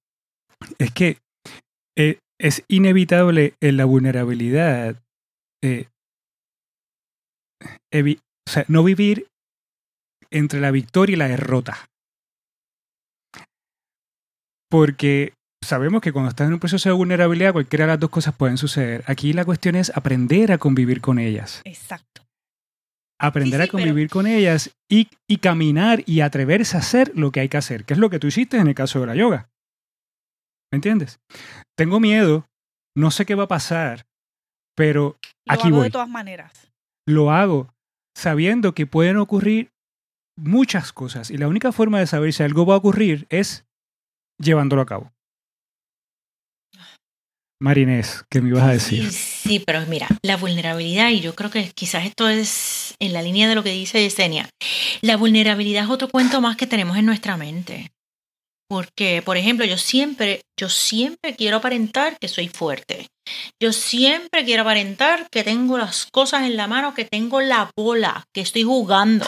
es 0.78 0.92
que 0.92 1.18
eh, 1.98 2.20
es 2.40 2.64
inevitable 2.68 3.56
en 3.62 3.78
la 3.78 3.86
vulnerabilidad 3.86 5.02
eh, 5.64 5.88
o 7.92 8.52
sea, 8.52 8.66
no 8.68 8.84
vivir 8.84 9.28
entre 10.30 10.60
la 10.60 10.70
victoria 10.70 11.16
y 11.16 11.18
la 11.18 11.30
derrota. 11.30 11.90
Porque 14.70 15.34
sabemos 15.66 16.02
que 16.02 16.12
cuando 16.14 16.30
estás 16.30 16.48
en 16.48 16.54
un 16.54 16.60
proceso 16.60 16.90
de 16.90 16.94
vulnerabilidad, 16.96 17.54
cualquiera 17.54 17.86
de 17.86 17.92
las 17.92 18.00
dos 18.00 18.10
cosas 18.10 18.34
pueden 18.36 18.58
suceder. 18.58 19.04
Aquí 19.08 19.34
la 19.34 19.46
cuestión 19.46 19.76
es 19.76 19.92
aprender 19.96 20.52
a 20.52 20.58
convivir 20.58 21.02
con 21.02 21.20
ellas. 21.20 21.62
Exacto. 21.66 22.24
Aprender 23.20 23.62
Sí, 23.62 23.64
sí, 23.66 23.70
a 23.70 23.72
convivir 23.72 24.10
con 24.10 24.28
ellas 24.28 24.72
y, 24.90 25.10
y 25.28 25.38
caminar 25.38 26.04
y 26.06 26.22
atreverse 26.22 26.76
a 26.76 26.80
hacer 26.82 27.12
lo 27.16 27.32
que 27.32 27.40
hay 27.40 27.50
que 27.50 27.58
hacer, 27.58 27.86
que 27.86 27.94
es 27.94 28.00
lo 28.00 28.10
que 28.10 28.20
tú 28.20 28.28
hiciste 28.28 28.58
en 28.58 28.68
el 28.68 28.76
caso 28.76 29.00
de 29.00 29.08
la 29.08 29.16
yoga. 29.16 29.50
¿Me 30.72 30.78
entiendes? 30.78 31.20
Tengo 31.78 32.00
miedo, 32.00 32.46
no 32.96 33.12
sé 33.12 33.26
qué 33.26 33.36
va 33.36 33.44
a 33.44 33.48
pasar, 33.48 34.06
pero 34.76 35.18
Lo 35.48 35.54
aquí 35.54 35.68
hago 35.68 35.78
voy. 35.78 35.86
de 35.86 35.92
todas 35.92 36.10
maneras. 36.10 36.72
Lo 37.08 37.32
hago 37.32 37.74
sabiendo 38.18 38.74
que 38.74 38.86
pueden 38.86 39.18
ocurrir 39.18 39.72
muchas 40.38 40.92
cosas 40.92 41.32
y 41.32 41.38
la 41.38 41.48
única 41.48 41.72
forma 41.72 42.00
de 42.00 42.08
saber 42.08 42.34
si 42.34 42.44
algo 42.44 42.66
va 42.66 42.74
a 42.76 42.78
ocurrir 42.78 43.26
es 43.30 43.66
llevándolo 44.38 44.82
a 44.82 44.86
cabo. 44.86 45.14
Marinés, 47.60 48.24
¿qué 48.30 48.42
me 48.42 48.50
ibas 48.50 48.64
a 48.64 48.72
decir? 48.72 49.12
Sí, 49.12 49.60
pero 49.60 49.82
mira, 49.88 50.08
la 50.22 50.38
vulnerabilidad, 50.38 51.10
y 51.10 51.22
yo 51.22 51.36
creo 51.36 51.50
que 51.50 51.72
quizás 51.74 52.06
esto 52.06 52.28
es 52.28 52.96
en 53.00 53.14
la 53.14 53.22
línea 53.22 53.48
de 53.48 53.56
lo 53.56 53.64
que 53.64 53.72
dice 53.72 54.02
Yesenia, 54.02 54.50
la 55.02 55.16
vulnerabilidad 55.16 55.86
es 55.86 55.90
otro 55.90 56.10
cuento 56.10 56.42
más 56.42 56.58
que 56.58 56.68
tenemos 56.68 56.98
en 56.98 57.06
nuestra 57.06 57.38
mente. 57.38 57.92
Porque, 58.68 59.22
por 59.24 59.38
ejemplo, 59.38 59.66
yo 59.66 59.78
siempre, 59.78 60.42
yo 60.60 60.70
siempre 60.70 61.36
quiero 61.36 61.58
aparentar 61.58 62.18
que 62.20 62.28
soy 62.28 62.48
fuerte. 62.48 63.08
Yo 63.62 63.72
siempre 63.72 64.44
quiero 64.44 64.64
aparentar 64.64 65.30
que 65.30 65.44
tengo 65.44 65.78
las 65.78 66.08
cosas 66.08 66.44
en 66.44 66.58
la 66.58 66.68
mano, 66.68 66.96
que 66.96 67.06
tengo 67.06 67.42
la 67.42 67.70
bola, 67.78 68.26
que 68.34 68.42
estoy 68.42 68.64
jugando. 68.64 69.28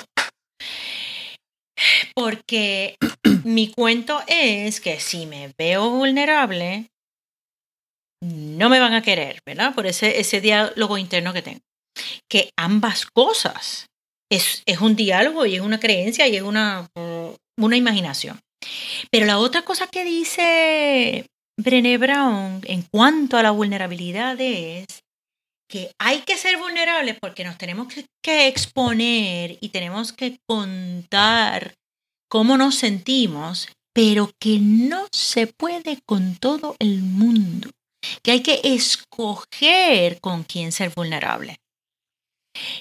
Porque 2.16 2.98
mi 3.44 3.72
cuento 3.72 4.22
es 4.28 4.82
que 4.82 5.00
si 5.00 5.28
me 5.28 5.54
veo 5.58 5.92
vulnerable, 5.92 6.90
no 8.22 8.70
me 8.70 8.80
van 8.80 8.94
a 8.94 9.02
querer, 9.02 9.42
¿verdad? 9.46 9.74
Por 9.74 9.88
ese, 9.88 10.20
ese 10.20 10.42
diálogo 10.42 10.98
interno 10.98 11.34
que 11.34 11.42
tengo. 11.42 11.62
Que 12.30 12.52
ambas 12.58 13.06
cosas 13.06 13.88
es, 14.32 14.64
es 14.66 14.82
un 14.82 14.96
diálogo 14.96 15.46
y 15.46 15.56
es 15.56 15.62
una 15.62 15.80
creencia 15.80 16.28
y 16.28 16.36
es 16.36 16.44
una, 16.44 16.88
una 17.58 17.78
imaginación. 17.78 18.40
Pero 19.12 19.26
la 19.26 19.40
otra 19.40 19.64
cosa 19.64 19.88
que 19.88 20.04
dice 20.04 21.26
Brené 21.60 21.98
Brown 21.98 22.62
en 22.64 22.84
cuanto 22.84 23.38
a 23.38 23.44
la 23.44 23.52
vulnerabilidad 23.52 24.40
es 24.40 24.86
que 25.70 25.92
hay 26.00 26.20
que 26.20 26.38
ser 26.38 26.58
vulnerables 26.58 27.18
porque 27.20 27.44
nos 27.44 27.58
tenemos 27.58 27.88
que, 27.94 28.06
que 28.24 28.48
exponer 28.48 29.58
y 29.60 29.70
tenemos 29.70 30.14
que 30.14 30.38
contar 30.48 31.74
cómo 32.30 32.58
nos 32.58 32.76
sentimos, 32.76 33.70
pero 33.94 34.32
que 34.40 34.60
no 34.60 35.08
se 35.12 35.48
puede 35.48 36.00
con 36.06 36.36
todo 36.36 36.76
el 36.80 37.02
mundo 37.02 37.70
que 38.24 38.32
hay 38.32 38.42
que 38.42 38.62
escoger 38.64 40.20
con 40.20 40.44
quién 40.44 40.72
ser 40.72 40.92
vulnerable. 40.96 41.58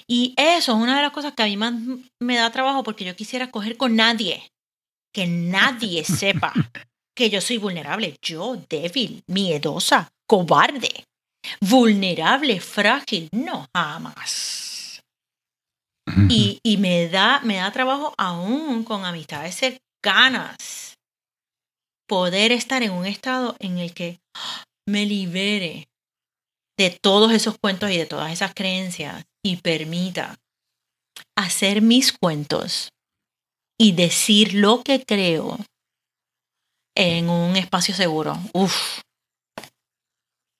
Y 0.07 0.33
eso 0.37 0.71
es 0.75 0.77
una 0.77 0.97
de 0.97 1.03
las 1.03 1.11
cosas 1.11 1.33
que 1.33 1.43
a 1.43 1.45
mí 1.45 1.57
más 1.57 1.73
me 2.19 2.35
da 2.35 2.51
trabajo 2.51 2.83
porque 2.83 3.05
yo 3.05 3.15
quisiera 3.15 3.45
escoger 3.45 3.77
con 3.77 3.95
nadie, 3.95 4.49
que 5.13 5.27
nadie 5.27 6.03
sepa 6.03 6.53
que 7.15 7.29
yo 7.29 7.41
soy 7.41 7.57
vulnerable, 7.57 8.15
yo 8.21 8.57
débil, 8.69 9.23
miedosa, 9.27 10.09
cobarde, 10.27 11.03
vulnerable, 11.61 12.59
frágil, 12.59 13.29
no 13.31 13.67
jamás. 13.75 15.01
Y, 16.29 16.59
y 16.63 16.77
me, 16.77 17.07
da, 17.09 17.41
me 17.43 17.55
da 17.55 17.71
trabajo 17.71 18.13
aún 18.17 18.83
con 18.83 19.05
amistades 19.05 19.55
cercanas 19.55 20.95
poder 22.07 22.51
estar 22.51 22.83
en 22.83 22.91
un 22.91 23.05
estado 23.05 23.55
en 23.59 23.79
el 23.79 23.93
que 23.93 24.19
me 24.87 25.05
libere 25.05 25.89
de 26.77 26.89
todos 26.89 27.31
esos 27.33 27.57
cuentos 27.59 27.91
y 27.91 27.97
de 27.97 28.05
todas 28.05 28.31
esas 28.31 28.53
creencias 28.53 29.25
y 29.43 29.57
permita 29.57 30.37
hacer 31.35 31.81
mis 31.81 32.13
cuentos 32.13 32.89
y 33.79 33.91
decir 33.93 34.53
lo 34.53 34.83
que 34.83 35.03
creo 35.03 35.57
en 36.95 37.29
un 37.29 37.55
espacio 37.55 37.93
seguro. 37.93 38.37
Uf, 38.53 39.01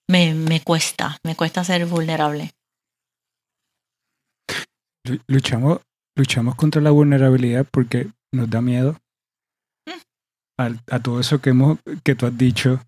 me, 0.10 0.34
me 0.34 0.62
cuesta, 0.62 1.18
me 1.24 1.36
cuesta 1.36 1.64
ser 1.64 1.86
vulnerable. 1.86 2.52
Luchamos, 5.28 5.80
luchamos 6.16 6.56
contra 6.56 6.82
la 6.82 6.92
vulnerabilidad 6.92 7.66
porque 7.72 8.12
nos 8.34 8.50
da 8.50 8.62
miedo 8.62 8.98
a, 10.60 10.72
a 10.92 11.00
todo 11.00 11.20
eso 11.20 11.40
que, 11.40 11.52
hemos, 11.52 11.80
que 12.04 12.16
tú 12.16 12.26
has 12.26 12.38
dicho 12.38 12.82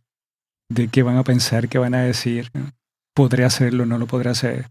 de 0.69 0.88
qué 0.88 1.03
van 1.03 1.17
a 1.17 1.23
pensar, 1.23 1.67
qué 1.67 1.77
van 1.77 1.95
a 1.95 2.03
decir. 2.03 2.51
¿Podré 3.15 3.43
hacerlo? 3.43 3.85
¿No 3.85 3.97
lo 3.97 4.07
podré 4.07 4.29
hacer? 4.29 4.69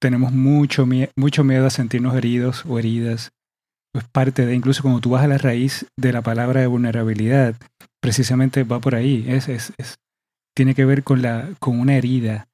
Tenemos 0.00 0.32
mucho, 0.32 0.86
mucho 1.16 1.44
miedo 1.44 1.66
a 1.66 1.70
sentirnos 1.70 2.14
heridos 2.14 2.64
o 2.66 2.78
heridas. 2.78 3.32
Es 3.94 4.04
parte 4.04 4.46
de, 4.46 4.54
incluso 4.54 4.82
cuando 4.82 5.00
tú 5.00 5.10
vas 5.10 5.24
a 5.24 5.28
la 5.28 5.38
raíz 5.38 5.86
de 5.96 6.12
la 6.12 6.22
palabra 6.22 6.60
de 6.60 6.66
vulnerabilidad, 6.66 7.56
precisamente 8.00 8.62
va 8.62 8.80
por 8.80 8.94
ahí. 8.94 9.24
Es, 9.28 9.48
es, 9.48 9.72
es 9.78 9.98
tiene 10.54 10.74
que 10.74 10.84
ver 10.84 11.02
con, 11.02 11.22
la, 11.22 11.50
con 11.58 11.78
una 11.80 11.96
herida. 11.96 12.48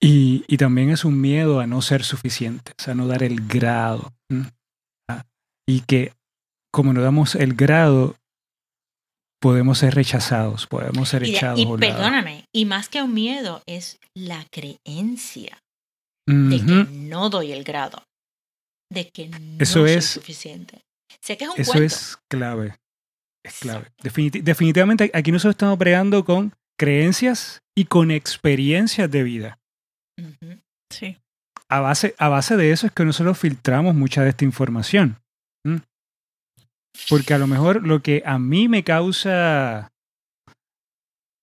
Y, 0.00 0.44
y, 0.46 0.56
también 0.58 0.90
es 0.90 1.04
un 1.04 1.20
miedo 1.20 1.58
a 1.58 1.66
no 1.66 1.82
ser 1.82 2.04
suficientes, 2.04 2.86
a 2.86 2.94
no 2.94 3.08
dar 3.08 3.24
el 3.24 3.46
grado. 3.46 4.12
Y 5.66 5.80
que 5.80 6.12
como 6.70 6.92
no 6.92 7.02
damos 7.02 7.34
el 7.34 7.54
grado, 7.54 8.14
podemos 9.40 9.78
ser 9.78 9.94
rechazados, 9.94 10.66
podemos 10.66 11.08
ser 11.08 11.26
y, 11.26 11.34
echados. 11.34 11.60
Y, 11.60 11.66
perdóname, 11.78 12.44
y 12.54 12.64
más 12.64 12.88
que 12.88 13.02
un 13.02 13.14
miedo, 13.14 13.62
es 13.66 13.98
la 14.14 14.44
creencia 14.50 15.58
uh. 16.28 16.32
-huh. 16.32 16.48
de 16.48 16.66
que 16.66 16.92
no 16.92 17.30
doy 17.30 17.52
el 17.52 17.64
grado, 17.64 18.02
de 18.92 19.08
que 19.10 19.28
no 19.28 19.38
eso 19.58 19.80
soy 19.80 19.92
es, 19.92 20.06
suficiente. 20.06 20.80
Sé 21.22 21.36
que 21.36 21.44
es 21.44 21.50
un 21.50 21.60
Eso 21.60 21.72
cuento. 21.72 21.86
es 21.86 22.18
clave. 22.28 22.76
Es 23.44 23.58
clave. 23.60 23.86
Definit 24.02 24.34
definitivamente 24.44 25.10
aquí 25.14 25.32
nosotros 25.32 25.54
estamos 25.54 25.78
bregando 25.78 26.24
con 26.24 26.54
creencias 26.78 27.60
y 27.76 27.86
con 27.86 28.10
experiencias 28.10 29.10
de 29.10 29.22
vida. 29.22 29.58
Uh 30.20 30.24
-huh. 30.24 30.60
Sí. 30.90 31.16
A 31.70 31.80
base, 31.80 32.14
a 32.18 32.28
base 32.28 32.56
de 32.56 32.72
eso 32.72 32.86
es 32.86 32.92
que 32.92 33.04
nosotros 33.04 33.38
filtramos 33.38 33.94
mucha 33.94 34.22
de 34.22 34.30
esta 34.30 34.44
información. 34.44 35.18
¿Mm? 35.64 35.76
Porque 37.08 37.34
a 37.34 37.38
lo 37.38 37.46
mejor 37.46 37.86
lo 37.86 38.02
que 38.02 38.22
a 38.26 38.38
mí 38.38 38.68
me 38.68 38.82
causa 38.84 39.88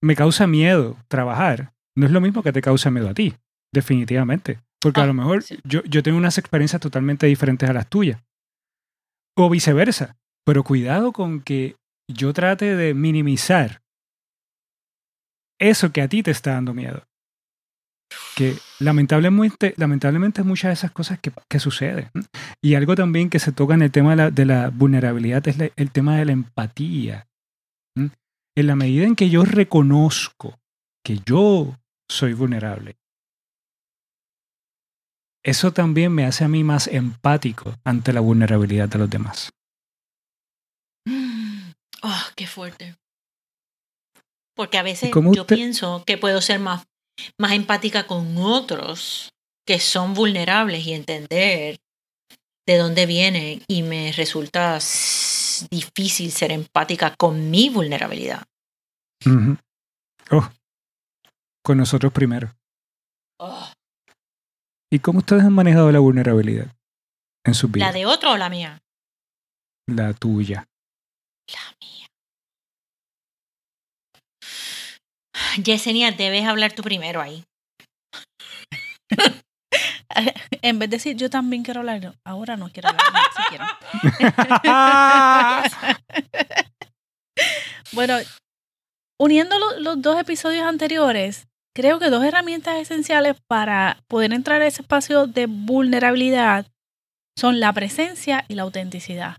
me 0.02 0.16
causa 0.16 0.46
miedo 0.46 0.98
trabajar 1.08 1.74
no 1.96 2.06
es 2.06 2.12
lo 2.12 2.22
mismo 2.22 2.44
que 2.44 2.52
te 2.52 2.62
causa 2.62 2.92
miedo 2.92 3.10
a 3.10 3.14
ti, 3.14 3.34
definitivamente. 3.74 4.60
Porque 4.82 5.00
Ah, 5.00 5.06
a 5.06 5.08
lo 5.08 5.14
mejor 5.14 5.42
sí. 5.42 5.58
yo, 5.64 5.82
yo 5.86 6.04
tengo 6.04 6.18
unas 6.18 6.38
experiencias 6.38 6.82
totalmente 6.82 7.26
diferentes 7.26 7.68
a 7.70 7.74
las 7.74 7.88
tuyas. 7.88 8.22
O 9.38 9.50
viceversa. 9.50 10.18
Pero 10.46 10.64
cuidado 10.64 11.12
con 11.12 11.42
que 11.42 11.76
yo 12.08 12.34
trate 12.34 12.76
de 12.76 12.94
minimizar 12.94 13.82
eso 15.60 15.92
que 15.92 16.02
a 16.02 16.08
ti 16.08 16.22
te 16.22 16.32
está 16.32 16.52
dando 16.52 16.74
miedo. 16.74 17.04
Que 18.36 18.58
lamentablemente, 18.80 19.74
lamentablemente 19.78 20.44
muchas 20.44 20.70
de 20.70 20.74
esas 20.74 20.92
cosas 20.92 21.20
que, 21.20 21.32
que 21.50 21.60
suceden. 21.60 22.10
Y 22.62 22.76
algo 22.76 22.96
también 22.96 23.30
que 23.30 23.40
se 23.40 23.52
toca 23.54 23.76
en 23.76 23.82
el 23.82 23.92
tema 23.92 24.10
de 24.12 24.16
la, 24.18 24.32
de 24.32 24.46
la 24.46 24.70
vulnerabilidad 24.70 25.48
es 25.48 25.58
la- 25.58 25.70
el 25.76 25.92
tema 25.92 26.18
de 26.18 26.26
la 26.26 26.32
empatía. 26.34 27.28
¿Mm? 27.98 28.08
En 28.58 28.68
la 28.68 28.76
medida 28.76 29.06
en 29.06 29.16
que 29.16 29.30
yo 29.30 29.46
reconozco 29.46 30.60
que 31.04 31.20
yo 31.26 31.78
soy 32.10 32.34
vulnerable, 32.34 32.98
eso 35.44 35.72
también 35.72 36.12
me 36.12 36.26
hace 36.26 36.44
a 36.44 36.48
mí 36.50 36.64
más 36.64 36.88
empático 36.88 37.76
ante 37.86 38.12
la 38.12 38.20
vulnerabilidad 38.20 38.90
de 38.90 38.98
los 38.98 39.10
demás. 39.10 39.52
Oh, 42.02 42.22
qué 42.36 42.48
fuerte. 42.48 42.96
Porque 44.56 44.78
a 44.78 44.84
veces 44.84 45.12
yo 45.14 45.22
usted- 45.42 45.56
pienso 45.56 46.04
que 46.06 46.18
puedo 46.18 46.42
ser 46.42 46.60
más, 46.60 46.86
más 47.40 47.54
empática 47.54 48.08
con 48.08 48.38
otros 48.38 49.32
que 49.66 49.80
son 49.80 50.14
vulnerables 50.14 50.86
y 50.86 50.94
entender 50.94 51.78
de 52.68 52.78
dónde 52.78 53.06
vienen 53.06 53.64
y 53.68 53.84
me 53.84 54.12
resulta 54.12 54.80
difícil 55.70 56.32
ser 56.32 56.52
empática 56.52 57.16
con 57.18 57.50
mi 57.50 57.70
vulnerabilidad. 57.70 58.44
Oh, 60.32 60.50
con 61.64 61.78
nosotros 61.78 62.12
primero. 62.12 62.54
Oh, 63.40 63.72
¿Y 64.92 65.00
cómo 65.00 65.20
ustedes 65.20 65.44
han 65.44 65.54
manejado 65.54 65.92
la 65.92 66.00
vulnerabilidad 66.00 66.74
en 67.44 67.54
sus 67.54 67.70
¿La 67.72 67.74
vidas? 67.74 67.94
de 67.94 68.06
otro 68.06 68.32
o 68.34 68.38
la 68.38 68.50
mía? 68.50 68.82
La 69.88 70.14
tuya. 70.14 70.68
La 71.48 71.76
mía. 71.82 72.08
Yesenia, 75.64 76.12
debes 76.12 76.46
hablar 76.46 76.74
tú 76.74 76.84
primero 76.84 77.22
ahí. 77.22 77.44
En 80.62 80.80
vez 80.80 80.90
de 80.90 80.96
decir 80.96 81.18
yo 81.18 81.30
también 81.30 81.64
quiero 81.64 81.82
hablar, 81.82 82.16
ahora 82.26 82.56
no 82.56 82.70
quiero 82.70 82.88
hablar, 82.90 83.04
no, 83.12 83.20
sí 83.36 83.44
quiero. 83.50 83.66
Bueno, 87.94 88.16
uniendo 89.20 89.58
lo- 89.60 89.80
los 89.80 90.02
dos 90.02 90.20
episodios 90.20 90.66
anteriores, 90.66 91.48
creo 91.76 92.00
que 92.00 92.10
dos 92.10 92.24
herramientas 92.24 92.78
esenciales 92.78 93.36
para 93.48 94.04
poder 94.08 94.34
entrar 94.34 94.62
a 94.62 94.68
ese 94.68 94.82
espacio 94.82 95.28
de 95.28 95.46
vulnerabilidad 95.48 96.68
son 97.38 97.60
la 97.60 97.74
presencia 97.74 98.46
y 98.48 98.56
la 98.56 98.64
autenticidad. 98.64 99.38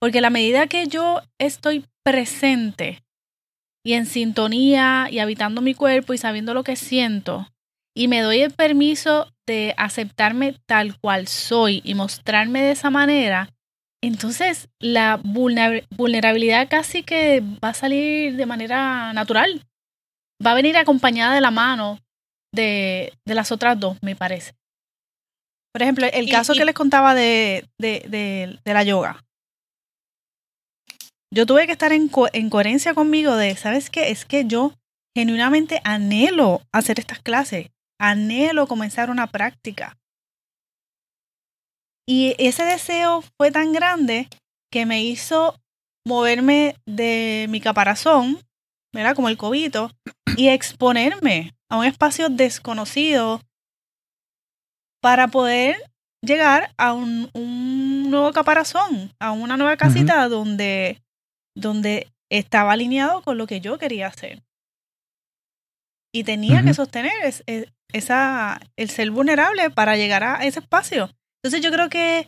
Porque 0.00 0.18
a 0.18 0.22
la 0.22 0.30
medida 0.30 0.66
que 0.66 0.86
yo 0.88 1.22
estoy 1.40 1.86
presente 2.04 3.01
y 3.84 3.94
en 3.94 4.06
sintonía 4.06 5.08
y 5.10 5.18
habitando 5.18 5.60
mi 5.60 5.74
cuerpo 5.74 6.12
y 6.14 6.18
sabiendo 6.18 6.54
lo 6.54 6.64
que 6.64 6.76
siento, 6.76 7.48
y 7.96 8.08
me 8.08 8.20
doy 8.20 8.40
el 8.40 8.52
permiso 8.52 9.30
de 9.46 9.74
aceptarme 9.76 10.54
tal 10.66 10.98
cual 11.00 11.26
soy 11.28 11.82
y 11.84 11.94
mostrarme 11.94 12.62
de 12.62 12.70
esa 12.72 12.90
manera, 12.90 13.50
entonces 14.02 14.68
la 14.80 15.18
vulner- 15.18 15.84
vulnerabilidad 15.90 16.68
casi 16.68 17.02
que 17.02 17.40
va 17.62 17.70
a 17.70 17.74
salir 17.74 18.36
de 18.36 18.46
manera 18.46 19.12
natural. 19.12 19.62
Va 20.44 20.52
a 20.52 20.54
venir 20.54 20.76
acompañada 20.76 21.34
de 21.34 21.40
la 21.40 21.50
mano 21.52 21.98
de, 22.52 23.12
de 23.24 23.34
las 23.34 23.52
otras 23.52 23.78
dos, 23.78 23.96
me 24.02 24.16
parece. 24.16 24.52
Por 25.72 25.82
ejemplo, 25.82 26.06
el 26.12 26.28
caso 26.30 26.52
y- 26.54 26.58
que 26.58 26.64
les 26.64 26.74
contaba 26.74 27.14
de, 27.14 27.64
de, 27.78 28.04
de- 28.08 28.58
de 28.64 28.74
la 28.74 28.82
yoga. 28.82 29.22
Yo 31.32 31.46
tuve 31.46 31.66
que 31.66 31.72
estar 31.72 31.92
en, 31.92 32.08
co- 32.08 32.28
en 32.32 32.50
coherencia 32.50 32.94
conmigo 32.94 33.36
de, 33.36 33.56
¿sabes 33.56 33.88
qué? 33.88 34.10
Es 34.10 34.24
que 34.26 34.44
yo 34.44 34.74
genuinamente 35.16 35.80
anhelo 35.84 36.60
hacer 36.72 36.98
estas 37.00 37.20
clases, 37.20 37.68
anhelo 37.98 38.66
comenzar 38.66 39.08
una 39.10 39.26
práctica. 39.28 39.96
Y 42.06 42.34
ese 42.38 42.64
deseo 42.64 43.22
fue 43.38 43.50
tan 43.50 43.72
grande 43.72 44.28
que 44.70 44.84
me 44.86 45.02
hizo 45.04 45.58
moverme 46.06 46.76
de 46.86 47.46
mi 47.48 47.60
caparazón, 47.60 48.38
¿verdad? 48.92 49.14
Como 49.14 49.28
el 49.28 49.36
cobito, 49.38 49.90
y 50.36 50.48
exponerme 50.48 51.54
a 51.70 51.78
un 51.78 51.84
espacio 51.86 52.28
desconocido 52.28 53.40
para 55.02 55.28
poder 55.28 55.76
llegar 56.22 56.72
a 56.76 56.92
un, 56.92 57.30
un 57.34 58.10
nuevo 58.10 58.32
caparazón, 58.32 59.12
a 59.20 59.32
una 59.32 59.56
nueva 59.56 59.76
casita 59.76 60.28
donde, 60.28 61.00
donde 61.54 62.12
estaba 62.30 62.72
alineado 62.72 63.22
con 63.22 63.36
lo 63.38 63.46
que 63.46 63.60
yo 63.60 63.78
quería 63.78 64.06
hacer. 64.08 64.42
Y 66.14 66.24
tenía 66.24 66.62
que 66.62 66.74
sostener 66.74 67.12
es- 67.24 67.42
es- 67.46 67.72
esa, 67.92 68.60
el 68.76 68.88
ser 68.90 69.10
vulnerable 69.10 69.70
para 69.70 69.96
llegar 69.96 70.24
a 70.24 70.44
ese 70.44 70.60
espacio. 70.60 71.10
Entonces 71.42 71.62
yo 71.62 71.70
creo 71.70 71.88
que 71.90 72.26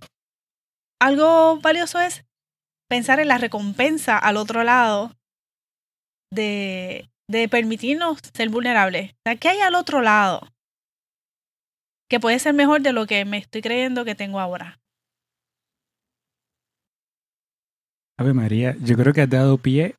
algo 1.01 1.59
valioso 1.61 2.01
es 2.01 2.25
pensar 2.89 3.19
en 3.21 3.29
la 3.29 3.39
recompensa 3.39 4.19
al 4.19 4.37
otro 4.37 4.63
lado 4.63 5.13
de, 6.31 7.09
de 7.29 7.49
permitirnos 7.49 8.19
ser 8.35 8.49
vulnerables. 8.51 9.13
O 9.13 9.17
sea, 9.25 9.37
¿qué 9.37 9.49
hay 9.49 9.61
al 9.61 9.75
otro 9.75 10.01
lado? 10.03 10.49
Que 12.11 12.21
puede 12.21 12.39
ser 12.39 12.53
mejor 12.55 12.83
de 12.83 12.93
lo 12.93 13.07
que 13.07 13.25
me 13.25 13.39
estoy 13.39 13.63
creyendo 13.63 14.05
que 14.05 14.15
tengo 14.15 14.41
ahora. 14.41 14.79
Ave 18.19 18.33
María, 18.33 18.77
yo 18.81 18.97
creo 18.97 19.13
que 19.13 19.23
has 19.23 19.31
dado 19.31 19.59
pie 19.59 19.97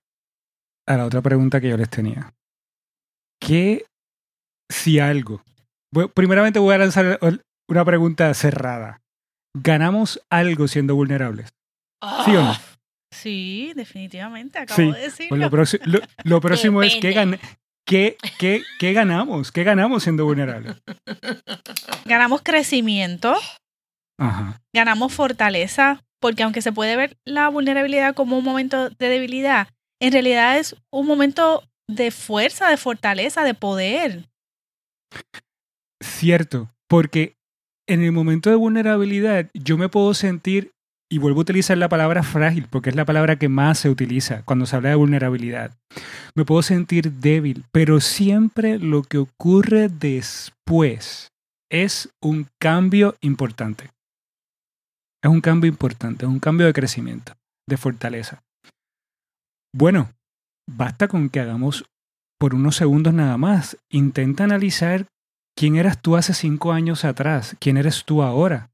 a 0.88 0.98
la 0.98 1.05
otra 1.05 1.22
pregunta 1.22 1.60
que 1.60 1.69
yo 1.69 1.77
les 1.77 1.89
tenía. 1.89 2.34
¿Qué 3.41 3.86
si 4.72 5.00
algo? 5.00 5.41
Voy- 5.93 6.07
primeramente 6.07 6.60
voy 6.60 6.75
a 6.75 6.79
lanzar 6.79 7.19
una 7.69 7.86
pregunta 7.86 8.34
cerrada. 8.34 9.01
¿Ganamos 9.57 10.22
algo 10.29 10.67
siendo 10.67 10.95
vulnerables? 10.95 11.50
¿Sí 12.25 12.36
o 12.36 12.43
no? 12.43 12.51
Ah, 12.51 12.62
Sí, 13.13 13.72
definitivamente, 13.75 14.60
acabo 14.60 14.75
Sí, 14.75 14.91
de 14.91 14.99
decirlo. 14.99 15.30
Pues 15.30 15.41
lo, 15.41 15.49
próximo- 15.49 15.84
lo- 15.86 15.99
lo 16.25 16.41
próximo 16.41 16.84
es 16.84 16.95
¿qué, 16.97 17.15
gan- 17.15 17.39
qué- 17.88 18.17
qué- 18.38 18.62
qué 18.78 18.91
ganamos? 18.93 19.54
¿Qué 19.54 19.63
ganamos 19.63 20.04
siendo 20.04 20.25
vulnerables? 20.25 20.75
Ganamos 22.04 22.41
crecimiento, 22.43 23.34
Ajá. 24.19 24.62
ganamos 24.73 25.13
fortaleza, 25.13 26.04
porque 26.19 26.43
aunque 26.43 26.62
se 26.62 26.71
puede 26.71 26.95
ver 26.95 27.17
la 27.25 27.49
vulnerabilidad 27.49 28.15
como 28.15 28.38
un 28.38 28.43
momento 28.43 28.89
de 28.89 29.10
debilidad, 29.10 29.67
en 30.01 30.12
realidad 30.12 30.58
es 30.58 30.75
un 30.91 31.08
momento 31.08 31.63
de 31.88 32.12
fuerza, 32.12 32.69
de 32.69 32.78
fortaleza, 32.78 33.43
de 33.43 33.54
poder. 33.54 34.25
Cierto, 36.01 36.71
porque 36.88 37.38
en 37.88 38.01
el 38.01 38.12
momento 38.12 38.49
de 38.49 38.56
vulnerabilidad 38.56 39.49
yo 39.54 39.78
me 39.78 39.89
puedo 39.89 40.13
sentir, 40.13 40.71
y 41.10 41.19
vuelvo 41.19 41.39
a 41.39 41.43
utilizar 41.43 41.78
la 41.78 41.89
palabra 41.89 42.23
frágil, 42.23 42.67
porque 42.69 42.89
es 42.89 42.95
la 42.95 43.06
palabra 43.06 43.38
que 43.38 43.47
más 43.47 43.80
se 43.80 43.89
utiliza 43.89 44.43
cuando 44.43 44.65
se 44.65 44.75
habla 44.75 44.89
de 44.89 44.95
vulnerabilidad. 44.95 45.71
Me 46.34 46.45
puedo 46.45 46.62
sentir 46.63 47.12
débil, 47.12 47.63
pero 47.71 48.01
siempre 48.01 48.80
lo 48.80 49.04
que 49.04 49.19
ocurre 49.19 49.88
después 49.88 51.32
es 51.69 52.10
un 52.21 52.47
cambio 52.60 53.15
importante. 53.21 53.91
Es 55.26 55.32
un 55.32 55.42
cambio 55.42 55.68
importante, 55.68 56.24
es 56.26 56.30
un 56.32 56.40
cambio 56.40 56.68
de 56.68 56.74
crecimiento, 56.74 57.34
de 57.68 57.78
fortaleza. 57.78 58.44
Bueno, 59.74 60.12
basta 60.70 61.08
con 61.08 61.30
que 61.30 61.40
hagamos 61.40 61.84
por 62.40 62.54
unos 62.54 62.76
segundos 62.76 63.12
nada 63.12 63.36
más. 63.36 63.76
Intenta 63.90 64.44
analizar 64.44 65.08
quién 65.58 65.78
eras 65.78 66.00
tú 66.00 66.16
hace 66.16 66.36
cinco 66.36 66.74
años 66.74 67.06
atrás, 67.06 67.56
quién 67.60 67.78
eres 67.78 68.06
tú 68.06 68.22
ahora. 68.22 68.70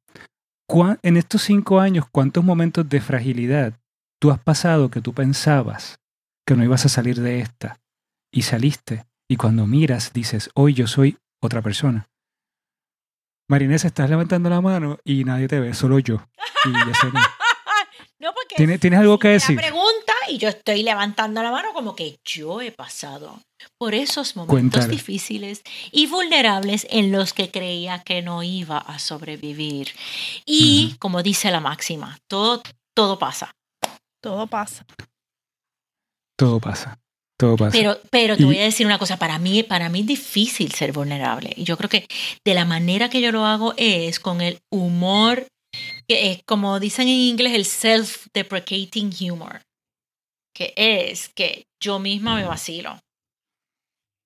¿Cuán- 0.67 0.99
En 1.03 1.15
estos 1.15 1.41
cinco 1.43 1.79
años, 1.79 2.03
¿cuántos 2.11 2.43
momentos 2.43 2.89
de 2.89 2.99
fragilidad 2.99 3.79
tú 4.19 4.29
has 4.29 4.39
pasado 4.43 4.91
que 4.91 4.99
tú 4.99 5.13
pensabas 5.13 5.99
que 6.45 6.57
no 6.57 6.65
ibas 6.65 6.85
a 6.85 6.89
salir 6.89 7.21
de 7.21 7.39
esta? 7.39 7.79
Y 8.29 8.41
saliste. 8.41 9.05
Y 9.29 9.37
cuando 9.37 9.67
miras, 9.67 10.11
dices, 10.11 10.49
hoy 10.53 10.73
yo 10.73 10.85
soy 10.87 11.17
otra 11.41 11.61
persona. 11.61 12.09
Marinés, 13.51 13.83
estás 13.83 14.09
levantando 14.09 14.49
la 14.49 14.61
mano 14.61 14.97
y 15.03 15.25
nadie 15.25 15.49
te 15.49 15.59
ve, 15.59 15.73
solo 15.73 15.99
yo. 15.99 16.25
Y 16.65 16.69
Yesenia. 16.87 17.21
No, 18.19 18.33
porque 18.35 18.53
¿Tienes- 18.55 18.79
tienes 18.79 18.99
algo 18.99 19.17
que 19.17 19.29
decir? 19.29 19.55
La 19.55 19.63
pregunta 19.63 20.13
y 20.29 20.37
yo 20.37 20.47
estoy 20.49 20.83
levantando 20.83 21.41
la 21.41 21.49
mano 21.49 21.73
como 21.73 21.95
que 21.95 22.19
yo 22.23 22.61
he 22.61 22.71
pasado 22.71 23.39
por 23.79 23.95
esos 23.95 24.35
momentos 24.35 24.51
Cuéntale. 24.53 24.87
difíciles 24.87 25.63
y 25.91 26.05
vulnerables 26.05 26.85
en 26.91 27.11
los 27.11 27.33
que 27.33 27.49
creía 27.49 28.03
que 28.03 28.21
no 28.21 28.43
iba 28.43 28.77
a 28.77 28.99
sobrevivir. 28.99 29.89
Y 30.45 30.97
como 30.99 31.23
dice 31.23 31.49
la 31.49 31.61
máxima, 31.61 32.19
todo, 32.27 32.61
todo 32.93 33.17
pasa. 33.17 33.55
Todo 34.21 34.45
pasa. 34.45 34.85
Todo 36.37 36.59
pasa. 36.59 36.99
Todo 37.41 37.57
pasa. 37.57 37.71
Pero, 37.75 37.99
pero 38.11 38.35
te 38.37 38.43
Y- 38.43 38.45
voy 38.45 38.59
a 38.59 38.63
decir 38.63 38.85
una 38.85 38.99
cosa, 38.99 39.17
para 39.17 39.39
mí, 39.39 39.63
para 39.63 39.89
mí 39.89 40.01
es 40.01 40.05
difícil 40.07 40.71
ser 40.73 40.91
vulnerable. 40.93 41.51
Y 41.57 41.63
yo 41.63 41.75
creo 41.75 41.89
que 41.89 42.05
de 42.45 42.53
la 42.53 42.65
manera 42.65 43.09
que 43.09 43.19
yo 43.19 43.31
lo 43.31 43.45
hago 43.45 43.73
es 43.77 44.19
con 44.19 44.41
el 44.41 44.59
humor, 44.71 45.47
que 46.07 46.31
es 46.31 46.41
como 46.45 46.79
dicen 46.79 47.07
en 47.07 47.15
inglés, 47.15 47.53
el 47.53 47.65
self-deprecating 47.65 49.11
humor, 49.31 49.61
que 50.55 50.73
es 50.75 51.29
que 51.29 51.63
yo 51.83 51.97
misma 51.97 52.35
me 52.35 52.43
vacilo. 52.45 52.99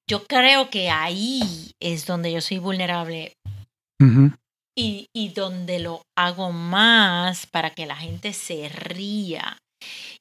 Yo 0.09 0.25
creo 0.27 0.69
que 0.69 0.89
ahí 0.89 1.71
es 1.81 2.05
donde 2.05 2.31
yo 2.33 2.41
soy 2.41 2.59
vulnerable 2.59 3.33
y, 4.77 5.07
y 5.15 5.29
donde 5.29 5.79
lo 5.79 6.01
hago 6.17 6.51
más 6.51 7.45
para 7.47 7.69
que 7.69 7.85
la 7.85 7.95
gente 7.95 8.33
se 8.33 8.67
ría 8.69 9.57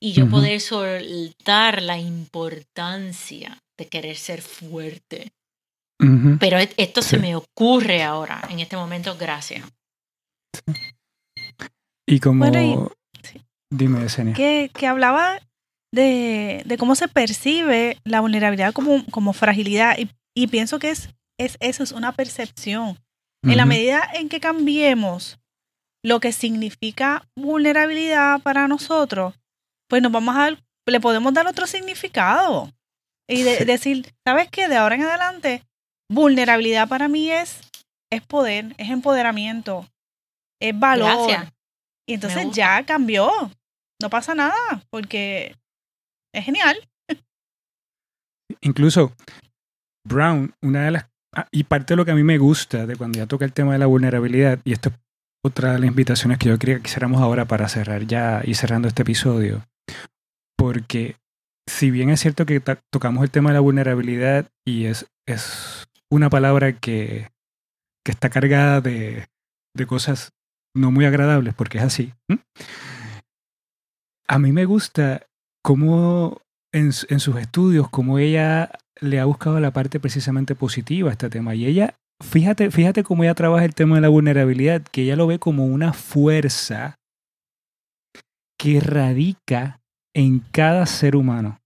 y 0.00 0.12
yo 0.12 0.24
Ujú. 0.24 0.32
poder 0.32 0.60
soltar 0.60 1.82
la 1.82 1.98
importancia 1.98 3.58
de 3.78 3.86
querer 3.88 4.16
ser 4.16 4.42
fuerte. 4.42 5.32
Pero 6.40 6.58
e- 6.58 6.74
esto 6.76 7.00
se 7.02 7.18
me 7.18 7.34
ocurre 7.34 8.02
ahora, 8.02 8.46
en 8.50 8.60
este 8.60 8.76
momento, 8.76 9.16
gracias. 9.16 9.64
Y 12.06 12.20
como... 12.20 12.40
Bueno, 12.46 12.90
y- 13.22 13.26
sí. 13.26 13.40
Dime, 13.70 14.00
Yesenia. 14.00 14.34
Que, 14.34 14.70
que 14.74 14.86
hablaba 14.86 15.40
de, 15.92 16.62
de 16.66 16.78
cómo 16.78 16.94
se 16.94 17.08
percibe 17.08 17.98
la 18.04 18.20
vulnerabilidad 18.20 18.72
como, 18.74 19.04
como 19.06 19.32
fragilidad. 19.32 19.96
Y, 19.98 20.10
y 20.36 20.48
pienso 20.48 20.78
que 20.78 20.90
es, 20.90 21.08
es 21.38 21.56
eso, 21.60 21.82
es 21.82 21.92
una 21.92 22.12
percepción. 22.12 22.98
En 23.46 23.58
la 23.58 23.66
medida 23.66 24.02
en 24.14 24.30
que 24.30 24.40
cambiemos 24.40 25.38
lo 26.02 26.18
que 26.18 26.32
significa 26.32 27.26
vulnerabilidad 27.36 28.40
para 28.40 28.68
nosotros, 28.68 29.34
pues 29.88 30.02
nos 30.02 30.12
vamos 30.12 30.34
a 30.36 30.40
dar- 30.40 30.62
le 30.86 31.00
podemos 31.00 31.32
dar 31.32 31.46
otro 31.46 31.66
significado. 31.66 32.70
Y 33.28 33.42
de- 33.42 33.64
decir, 33.64 34.12
¿sabes 34.26 34.48
qué? 34.50 34.68
De 34.68 34.76
ahora 34.76 34.96
en 34.96 35.02
adelante, 35.02 35.62
vulnerabilidad 36.10 36.88
para 36.88 37.08
mí 37.08 37.30
es, 37.30 37.60
es 38.12 38.20
poder, 38.22 38.74
es 38.76 38.90
empoderamiento, 38.90 39.88
es 40.60 40.78
valor. 40.78 41.28
Gracias. 41.28 41.52
Y 42.06 42.14
entonces 42.14 42.50
ya 42.52 42.84
cambió. 42.84 43.30
No 44.02 44.10
pasa 44.10 44.34
nada, 44.34 44.54
porque 44.90 45.56
es 46.34 46.44
genial. 46.44 46.76
Incluso 48.60 49.12
Brown, 50.06 50.54
una 50.62 50.84
de 50.84 50.90
las... 50.90 51.06
ah, 51.34 51.48
y 51.50 51.64
parte 51.64 51.94
de 51.94 51.96
lo 51.96 52.04
que 52.04 52.10
a 52.10 52.14
mí 52.14 52.22
me 52.22 52.36
gusta 52.38 52.86
de 52.86 52.96
cuando 52.96 53.18
ya 53.18 53.26
toca 53.26 53.44
el 53.44 53.52
tema 53.52 53.72
de 53.72 53.78
la 53.78 53.86
vulnerabilidad, 53.86 54.58
y 54.64 54.72
esto 54.72 54.90
es 54.90 54.94
otra 55.42 55.72
de 55.72 55.78
las 55.78 55.88
invitaciones 55.88 56.38
que 56.38 56.48
yo 56.48 56.58
quería 56.58 56.76
que 56.76 56.82
quisiéramos 56.82 57.20
ahora 57.22 57.46
para 57.46 57.68
cerrar 57.68 58.06
ya 58.06 58.42
y 58.44 58.54
cerrando 58.54 58.88
este 58.88 59.02
episodio, 59.02 59.64
porque 60.56 61.16
si 61.68 61.90
bien 61.90 62.10
es 62.10 62.20
cierto 62.20 62.46
que 62.46 62.60
tocamos 62.90 63.24
el 63.24 63.30
tema 63.30 63.50
de 63.50 63.54
la 63.54 63.60
vulnerabilidad 63.60 64.50
y 64.66 64.86
es, 64.86 65.06
es 65.26 65.86
una 66.10 66.30
palabra 66.30 66.72
que, 66.72 67.30
que 68.04 68.12
está 68.12 68.30
cargada 68.30 68.80
de, 68.80 69.26
de, 69.74 69.86
cosas 69.86 70.32
no 70.74 70.90
muy 70.90 71.06
agradables, 71.06 71.54
porque 71.54 71.78
es 71.78 71.84
así. 71.84 72.12
A 74.28 74.38
mí 74.38 74.52
me 74.52 74.64
gusta 74.64 75.26
cómo 75.62 76.40
en, 76.72 76.90
en, 77.08 77.20
sus 77.20 77.36
estudios, 77.36 77.88
cómo 77.88 78.18
ella 78.18 78.70
le 79.00 79.20
ha 79.20 79.24
buscado 79.24 79.60
la 79.60 79.72
parte 79.72 80.00
precisamente 80.00 80.54
positiva 80.54 81.10
a 81.10 81.12
este 81.12 81.30
tema. 81.30 81.54
Y 81.54 81.66
ella, 81.66 81.96
fíjate, 82.22 82.70
fíjate 82.70 83.04
cómo 83.04 83.24
ella 83.24 83.34
trabaja 83.34 83.64
el 83.64 83.74
tema 83.74 83.96
de 83.96 84.02
la 84.02 84.08
vulnerabilidad, 84.08 84.82
que 84.82 85.02
ella 85.02 85.16
lo 85.16 85.26
ve 85.26 85.38
como 85.38 85.66
una 85.66 85.92
fuerza 85.92 86.96
que 88.58 88.80
radica 88.80 89.80
en 90.14 90.40
cada 90.40 90.86
ser 90.86 91.16
humano. 91.16 91.60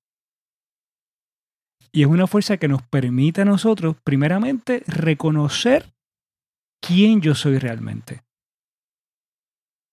Y 1.92 2.02
es 2.02 2.08
una 2.08 2.26
fuerza 2.26 2.56
que 2.56 2.68
nos 2.68 2.82
permite 2.82 3.42
a 3.42 3.44
nosotros, 3.44 3.96
primeramente, 4.04 4.82
reconocer 4.87 5.92
quién 6.80 7.20
yo 7.20 7.34
soy 7.34 7.58
realmente. 7.58 8.22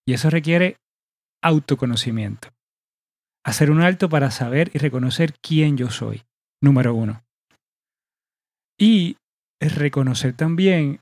Y 0.08 0.13
eso 0.13 0.30
requiere 0.30 0.78
autoconocimiento. 1.41 2.50
Hacer 3.44 3.72
un 3.72 3.82
alto 3.82 4.10
para 4.10 4.32
saber 4.32 4.72
y 4.74 4.80
reconocer 4.80 5.34
quién 5.39 5.78
yo 5.78 5.89
soy, 5.89 6.24
número 6.62 6.94
uno. 6.94 7.24
Y 8.80 9.18
reconocer 9.60 10.36
también 10.36 11.02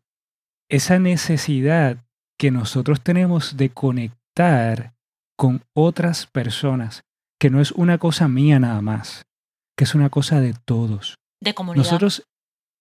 esa 0.70 1.00
necesidad 1.00 2.06
que 2.38 2.52
nosotros 2.52 3.02
tenemos 3.02 3.58
de 3.58 3.70
conectar 3.70 4.94
con 5.38 5.64
otras 5.74 6.28
personas, 6.28 7.04
que 7.40 7.50
no 7.50 7.62
es 7.62 7.72
una 7.72 7.98
cosa 7.98 8.28
mía 8.28 8.60
nada 8.60 8.82
más, 8.82 9.26
que 9.78 9.84
es 9.84 9.96
una 9.96 10.10
cosa 10.10 10.40
de 10.40 10.54
todos. 10.66 11.16
De 11.42 11.54
comunidad. 11.54 11.84
Nosotros, 11.84 12.24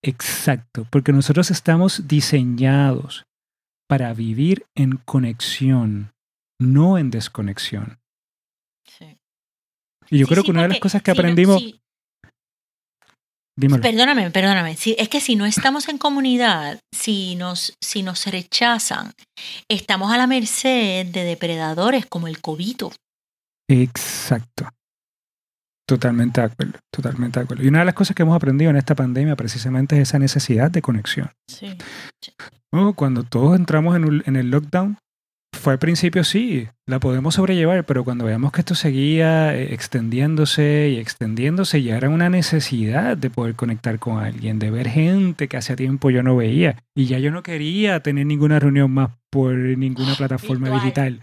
exacto, 0.02 0.86
porque 0.90 1.12
nosotros 1.12 1.50
estamos 1.50 2.06
diseñados 2.06 3.24
para 3.88 4.14
vivir 4.14 4.64
en 4.74 4.96
conexión, 4.96 6.12
no 6.58 6.96
en 6.96 7.10
desconexión. 7.10 7.98
Sí. 8.84 9.18
Y 10.10 10.18
yo 10.18 10.26
creo 10.26 10.44
que 10.44 10.50
una 10.50 10.62
de 10.62 10.68
las 10.68 10.80
cosas 10.80 11.02
que 11.02 11.10
aprendimos... 11.10 11.62
Perdóname, 13.54 14.30
perdóname. 14.30 14.72
es 14.72 15.08
que 15.10 15.20
si 15.20 15.36
no 15.36 15.44
estamos 15.44 15.88
en 15.88 15.98
comunidad, 15.98 16.80
si 16.90 17.34
nos, 17.36 17.76
si 17.82 18.02
nos 18.02 18.24
rechazan, 18.26 19.12
estamos 19.68 20.10
a 20.10 20.16
la 20.16 20.26
merced 20.26 21.06
de 21.06 21.24
depredadores 21.24 22.06
como 22.06 22.28
el 22.28 22.40
cobito. 22.40 22.92
Exacto. 23.80 24.68
Totalmente 25.87 26.40
de 26.40 26.46
acuerdo, 26.46 26.78
totalmente 26.90 27.40
de 27.40 27.44
acuerdo. 27.44 27.64
Y 27.64 27.68
una 27.68 27.80
de 27.80 27.85
las 27.87 27.94
cosas 27.94 28.14
que 28.14 28.22
hemos 28.22 28.37
aprendido 28.37 28.70
en 28.70 28.76
esta 28.76 28.94
pandemia 28.94 29.37
precisamente 29.37 29.96
es 29.96 30.08
esa 30.08 30.18
necesidad 30.18 30.70
de 30.70 30.82
conexión. 30.82 31.30
Sí. 31.48 31.76
cuando 32.94 33.24
todos 33.24 33.56
entramos 33.56 33.96
en 33.96 34.37
el 34.37 34.50
lockdown, 34.50 34.96
fue 35.62 35.74
al 35.74 35.78
principio 35.78 36.24
sí, 36.24 36.66
la 36.87 36.98
podemos 36.98 37.37
sobrellevar, 37.37 37.85
pero 37.85 38.02
cuando 38.02 38.24
veamos 38.24 38.50
que 38.50 38.62
esto 38.62 38.74
seguía 38.74 39.54
eh, 39.54 39.72
extendiéndose 39.72 40.88
y 40.92 40.98
extendiéndose, 40.98 41.82
ya 41.82 41.96
era 41.96 42.08
una 42.08 42.28
necesidad 42.28 43.16
de 43.16 43.30
poder 43.30 43.54
conectar 43.54 44.00
con 44.00 44.18
alguien, 44.18 44.58
de 44.58 44.72
ver 44.72 44.88
gente 44.88 45.46
que 45.46 45.56
hacía 45.56 45.76
tiempo 45.76 46.11
yo 46.11 46.24
no 46.24 46.35
veía. 46.35 46.82
Y 46.96 47.06
ya 47.06 47.20
yo 47.20 47.30
no 47.30 47.44
quería 47.44 48.00
tener 48.00 48.26
ninguna 48.26 48.58
reunión 48.58 48.90
más 48.90 49.11
por 49.30 49.54
ninguna 49.54 50.16
plataforma 50.16 50.68
digital. 50.70 51.20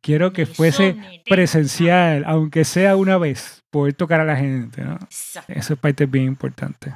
Quiero 0.00 0.32
que 0.32 0.46
fuese 0.46 0.96
presencial, 1.28 2.24
aunque 2.26 2.64
sea 2.64 2.96
una 2.96 3.18
vez, 3.18 3.62
poder 3.70 3.94
tocar 3.94 4.20
a 4.20 4.24
la 4.24 4.36
gente. 4.36 4.82
¿no? 4.82 4.98
Eso 5.48 5.74
es 5.74 5.78
parte 5.78 6.06
bien 6.06 6.26
importante. 6.26 6.94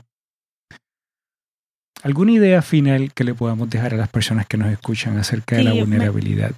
¿Alguna 2.02 2.32
idea 2.32 2.62
final 2.62 3.12
que 3.12 3.24
le 3.24 3.34
podamos 3.34 3.70
dejar 3.70 3.94
a 3.94 3.96
las 3.96 4.08
personas 4.08 4.46
que 4.46 4.56
nos 4.56 4.72
escuchan 4.72 5.18
acerca 5.18 5.56
de 5.56 5.64
la 5.64 5.72
vulnerabilidad? 5.72 6.52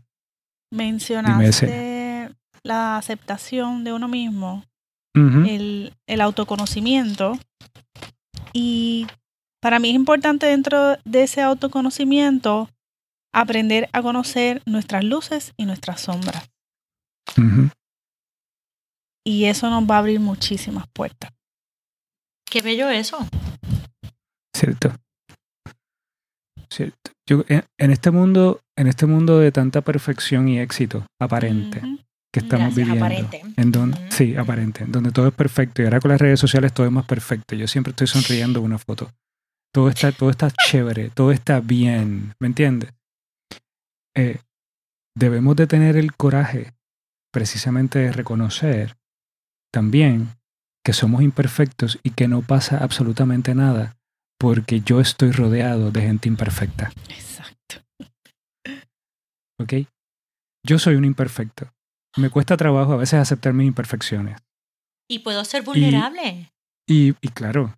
Mencionaste 0.70 2.30
la 2.62 2.96
aceptación 2.96 3.84
de 3.84 3.92
uno 3.92 4.08
mismo, 4.08 4.64
el, 5.14 5.92
el 6.06 6.20
autoconocimiento. 6.22 7.38
Y 8.54 9.06
para 9.60 9.78
mí 9.78 9.90
es 9.90 9.94
importante 9.94 10.46
dentro 10.46 10.96
de 11.04 11.22
ese 11.22 11.42
autoconocimiento 11.42 12.70
aprender 13.34 13.90
a 13.92 14.00
conocer 14.00 14.62
nuestras 14.64 15.04
luces 15.04 15.52
y 15.56 15.66
nuestras 15.66 16.00
sombras. 16.00 16.48
Y 19.26 19.44
eso 19.46 19.68
nos 19.68 19.84
va 19.90 19.96
a 19.96 19.98
abrir 19.98 20.20
muchísimas 20.20 20.86
puertas. 20.92 21.30
Qué 22.48 22.62
bello 22.62 22.88
eso. 22.88 23.18
Cierto. 24.56 24.94
Cierto. 26.70 27.10
Yo, 27.26 27.44
en 27.48 27.90
este 27.90 28.10
mundo, 28.10 28.60
en 28.76 28.86
este 28.86 29.06
mundo 29.06 29.38
de 29.38 29.50
tanta 29.50 29.80
perfección 29.80 30.48
y 30.48 30.60
éxito 30.60 31.06
aparente 31.20 31.82
que 32.32 32.40
estamos 32.40 32.74
viviendo, 32.74 33.06
en 33.56 33.72
donde, 33.72 34.10
sí, 34.10 34.36
aparente, 34.36 34.84
donde 34.86 35.10
todo 35.10 35.28
es 35.28 35.34
perfecto 35.34 35.82
y 35.82 35.86
ahora 35.86 36.00
con 36.00 36.10
las 36.10 36.20
redes 36.20 36.38
sociales 36.38 36.72
todo 36.72 36.86
es 36.86 36.92
más 36.92 37.06
perfecto. 37.06 37.56
Yo 37.56 37.66
siempre 37.66 37.90
estoy 37.92 38.06
sonriendo 38.06 38.60
una 38.60 38.78
foto. 38.78 39.10
Todo 39.72 39.88
está, 39.88 40.12
todo 40.12 40.30
está 40.30 40.50
chévere, 40.50 41.10
todo 41.10 41.32
está 41.32 41.60
bien, 41.60 42.34
¿me 42.38 42.46
entiendes? 42.46 42.92
Eh, 44.16 44.38
debemos 45.16 45.56
de 45.56 45.66
tener 45.66 45.96
el 45.96 46.14
coraje 46.14 46.74
precisamente 47.32 47.98
de 47.98 48.12
reconocer 48.12 48.96
también 49.72 50.28
que 50.84 50.92
somos 50.92 51.22
imperfectos 51.22 51.98
y 52.02 52.10
que 52.10 52.28
no 52.28 52.42
pasa 52.42 52.78
absolutamente 52.78 53.54
nada 53.54 53.96
porque 54.38 54.80
yo 54.80 55.00
estoy 55.00 55.32
rodeado 55.32 55.90
de 55.90 56.02
gente 56.02 56.28
imperfecta. 56.28 56.92
Exacto. 57.08 57.76
¿Ok? 59.60 59.88
Yo 60.66 60.78
soy 60.78 60.96
un 60.96 61.04
imperfecto. 61.04 61.72
Me 62.16 62.30
cuesta 62.30 62.56
trabajo 62.56 62.92
a 62.92 62.96
veces 62.96 63.14
aceptar 63.14 63.52
mis 63.52 63.66
imperfecciones. 63.66 64.38
Y 65.08 65.20
puedo 65.20 65.44
ser 65.44 65.62
vulnerable. 65.62 66.52
Y, 66.86 67.12
claro, 67.30 67.74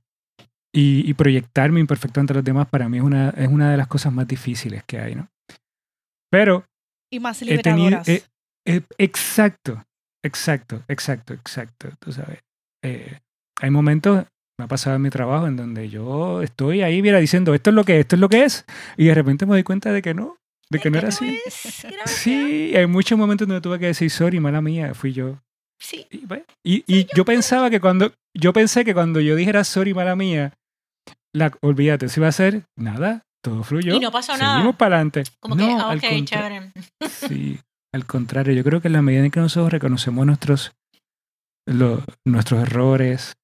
y, 0.75 1.14
proyectar 1.14 1.70
mi 1.70 1.81
imperfecto 1.81 2.20
ante 2.20 2.35
los 2.35 2.44
demás 2.44 2.68
para 2.68 2.88
mí 2.88 2.99
es 2.99 3.05
una, 3.05 3.31
es 3.31 3.49
una 3.49 3.70
de 3.70 3.77
las 3.77 3.87
cosas 3.87 4.12
más 4.12 4.27
difíciles 4.27 4.83
que 4.85 4.99
hay, 4.99 5.14
¿no? 5.14 5.29
Pero... 6.37 6.64
Y 7.11 7.18
más 7.18 7.40
liberadoras. 7.40 8.07
exacto, 8.99 9.85
exacto, 10.22 10.83
exacto, 10.88 11.35
exacto. 11.35 11.88
Tú 11.99 12.12
sabes. 12.12 12.40
Eh, 12.83 13.20
hay 13.61 13.70
momentos 13.70 14.27
me 14.59 14.64
ha 14.64 14.68
pasado 14.68 14.96
en 14.96 15.03
mi 15.03 15.11
trabajo 15.11 15.46
en 15.46 15.57
donde 15.57 15.88
yo 15.90 16.40
estoy 16.40 16.83
ahí, 16.83 17.03
mira, 17.03 17.18
diciendo, 17.18 17.55
esto 17.55 17.70
es 17.70 17.77
lo 17.77 17.85
que 17.85 17.94
es, 17.94 18.01
esto 18.01 18.16
es 18.16 18.20
lo 18.20 18.29
que 18.29 18.44
es, 18.44 18.64
y 18.96 19.07
de 19.07 19.14
repente 19.14 19.44
me 19.44 19.53
doy 19.53 19.62
cuenta 19.62 19.92
de 19.92 20.01
que 20.01 20.14
no, 20.14 20.38
de 20.70 20.79
que 20.79 20.90
no 20.90 20.99
era 20.99 21.09
así. 21.09 21.38
Sí, 22.07 22.72
hay 22.75 22.87
muchos 22.87 23.18
momentos 23.18 23.46
donde 23.46 23.61
tuve 23.61 23.79
que 23.79 23.87
decir, 23.87 24.11
sorry, 24.11 24.40
mala 24.40 24.62
mía, 24.62 24.94
fui 24.94 25.12
yo. 25.12 25.38
Sí. 25.79 26.07
Y, 26.64 26.85
y, 26.87 27.07
yo, 27.14 27.27
pensaba 27.27 27.68
que 27.68 27.81
cuando, 27.81 28.14
yo 28.35 28.55
pensé 28.55 28.83
que 28.85 28.94
cuando 28.94 29.20
yo 29.20 29.37
dijera 29.37 29.62
sorry, 29.62 29.92
mala 29.92 30.16
mía, 30.16 30.55
la, 31.35 31.53
olvídate, 31.61 32.09
si 32.09 32.18
va 32.18 32.29
a 32.29 32.33
ser 32.33 32.62
nada, 32.77 33.27
todo 33.50 33.62
fluyó. 33.62 33.94
Y 33.94 34.00
no 34.00 34.11
pasó 34.11 34.37
nada. 34.37 34.54
Seguimos 34.54 34.76
para 34.76 34.96
adelante. 34.96 35.24
Como 35.40 35.54
no, 35.54 35.66
que, 35.66 35.72
ah, 35.72 36.18
ok, 36.18 36.24
chévere. 36.24 36.72
Sí, 37.09 37.59
al 37.92 38.06
contrario, 38.06 38.52
yo 38.52 38.64
creo 38.64 38.80
que 38.80 38.88
en 38.88 38.94
la 38.94 39.02
medida 39.02 39.24
en 39.24 39.30
que 39.30 39.40
nosotros 39.40 39.72
reconocemos 39.72 40.26
nuestros, 40.26 40.72
nuestros 42.24 42.62
errores, 42.62 43.37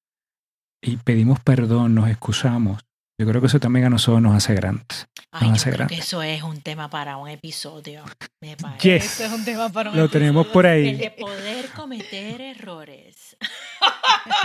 y 0.81 0.97
pedimos 0.97 1.39
perdón, 1.39 1.95
nos 1.95 2.09
excusamos, 2.09 2.83
yo 3.19 3.27
creo 3.27 3.39
que 3.39 3.47
eso 3.47 3.59
también 3.59 3.85
a 3.85 3.89
nosotros 3.89 4.21
nos 4.21 4.35
hace 4.35 4.53
grandes. 4.53 5.07
Ay, 5.31 5.51
creo 5.63 5.87
que 5.87 5.95
eso 5.95 6.21
es 6.21 6.43
un 6.43 6.61
tema 6.61 6.89
para 6.89 7.17
un 7.17 7.29
episodio. 7.29 8.03
Me 8.41 8.57
parece. 8.57 8.97
Eso 8.97 9.25
es 9.25 9.31
un 9.31 9.45
tema 9.45 9.69
para 9.69 9.91
un 9.91 9.97
Lo 9.97 10.09
tenemos 10.09 10.47
por 10.47 10.65
ahí. 10.65 10.89
El 10.89 10.97
de 10.97 11.11
poder 11.11 11.69
cometer 11.69 12.41
errores. 12.41 13.37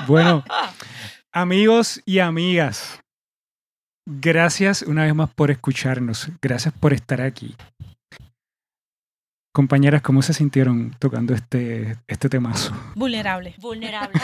Bueno, 0.07 0.45
amigos 1.33 2.01
y 2.05 2.21
amigas, 2.21 3.01
gracias 4.09 4.83
una 4.83 5.05
vez 5.05 5.15
más 5.15 5.31
por 5.31 5.51
escucharnos. 5.51 6.31
Gracias 6.41 6.75
por 6.75 6.93
estar 6.93 7.21
aquí. 7.21 7.55
Compañeras, 9.53 10.03
¿cómo 10.03 10.23
se 10.23 10.33
sintieron 10.33 10.95
tocando 10.99 11.35
este, 11.35 11.97
este 12.07 12.29
temazo? 12.29 12.75
Vulnerable. 12.95 13.55
Vulnerable. 13.59 14.21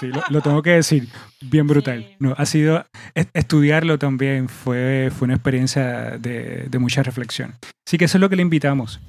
Sí, 0.00 0.10
lo, 0.28 0.42
tengo 0.42 0.62
que 0.62 0.70
decir, 0.70 1.08
bien 1.40 1.66
brutal. 1.66 2.16
No, 2.18 2.34
ha 2.36 2.44
sido, 2.44 2.84
estudiarlo 3.14 3.98
también 3.98 4.48
fue, 4.48 5.10
fue 5.16 5.26
una 5.26 5.34
experiencia 5.34 6.18
de, 6.18 6.68
mucha 6.78 7.02
reflexión. 7.02 7.54
Así 7.86 7.96
que 7.96 8.04
eso 8.04 8.18
es 8.18 8.20
lo 8.20 8.28
que 8.28 8.36
le 8.36 8.42
invitamos, 8.42 9.00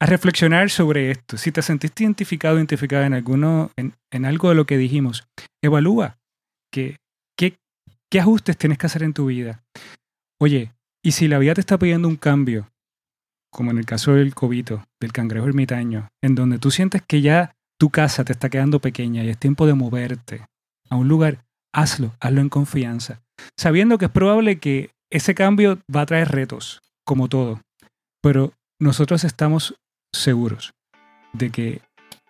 a 0.00 0.06
reflexionar 0.06 0.70
sobre 0.70 1.12
esto. 1.12 1.36
Si 1.36 1.52
te 1.52 1.62
sentiste 1.62 2.02
identificado 2.02 2.54
o 2.54 2.58
identificada 2.58 3.06
en, 3.06 3.14
alguno, 3.14 3.70
en, 3.76 4.24
algo 4.24 4.48
de 4.48 4.56
lo 4.56 4.66
que 4.66 4.78
dijimos, 4.78 5.28
evalúa 5.62 6.16
qué, 6.72 6.96
qué 8.12 8.20
ajustes 8.20 8.58
tienes 8.58 8.76
que 8.76 8.84
hacer 8.84 9.04
en 9.04 9.14
tu 9.14 9.26
vida. 9.26 9.64
Oye, 10.38 10.74
y 11.02 11.12
si 11.12 11.28
la 11.28 11.38
vida 11.38 11.54
te 11.54 11.62
está 11.62 11.78
pidiendo 11.78 12.08
un 12.08 12.16
cambio, 12.16 12.68
como 13.50 13.70
en 13.70 13.78
el 13.78 13.86
caso 13.86 14.12
del 14.12 14.34
cobito, 14.34 14.84
del 15.00 15.12
cangrejo 15.12 15.46
ermitaño, 15.46 16.08
en 16.22 16.34
donde 16.34 16.58
tú 16.58 16.70
sientes 16.70 17.00
que 17.00 17.22
ya 17.22 17.54
tu 17.80 17.88
casa 17.88 18.22
te 18.22 18.34
está 18.34 18.50
quedando 18.50 18.80
pequeña 18.80 19.24
y 19.24 19.30
es 19.30 19.38
tiempo 19.38 19.66
de 19.66 19.72
moverte 19.72 20.44
a 20.90 20.96
un 20.96 21.08
lugar, 21.08 21.46
hazlo, 21.74 22.12
hazlo 22.20 22.42
en 22.42 22.50
confianza, 22.50 23.22
sabiendo 23.58 23.96
que 23.96 24.04
es 24.04 24.10
probable 24.10 24.58
que 24.58 24.90
ese 25.10 25.34
cambio 25.34 25.78
va 25.94 26.02
a 26.02 26.06
traer 26.06 26.28
retos, 26.28 26.82
como 27.06 27.30
todo, 27.30 27.62
pero 28.20 28.52
nosotros 28.78 29.24
estamos 29.24 29.74
seguros 30.14 30.74
de 31.32 31.48
que 31.48 31.80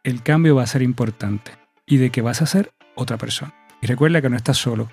el 0.05 0.23
cambio 0.23 0.55
va 0.55 0.63
a 0.63 0.69
ser 0.69 0.83
importante 0.83 1.51
y 1.87 1.97
de 1.97 2.11
que 2.11 2.23
vas 2.23 2.41
a 2.41 2.47
ser 2.47 2.71
otra 2.95 3.19
persona. 3.19 3.53
Y 3.81 3.89
recuerda 3.89 4.23
que 4.23 4.31
no 4.31 4.37
estás 4.37 4.59
solo, 4.59 4.89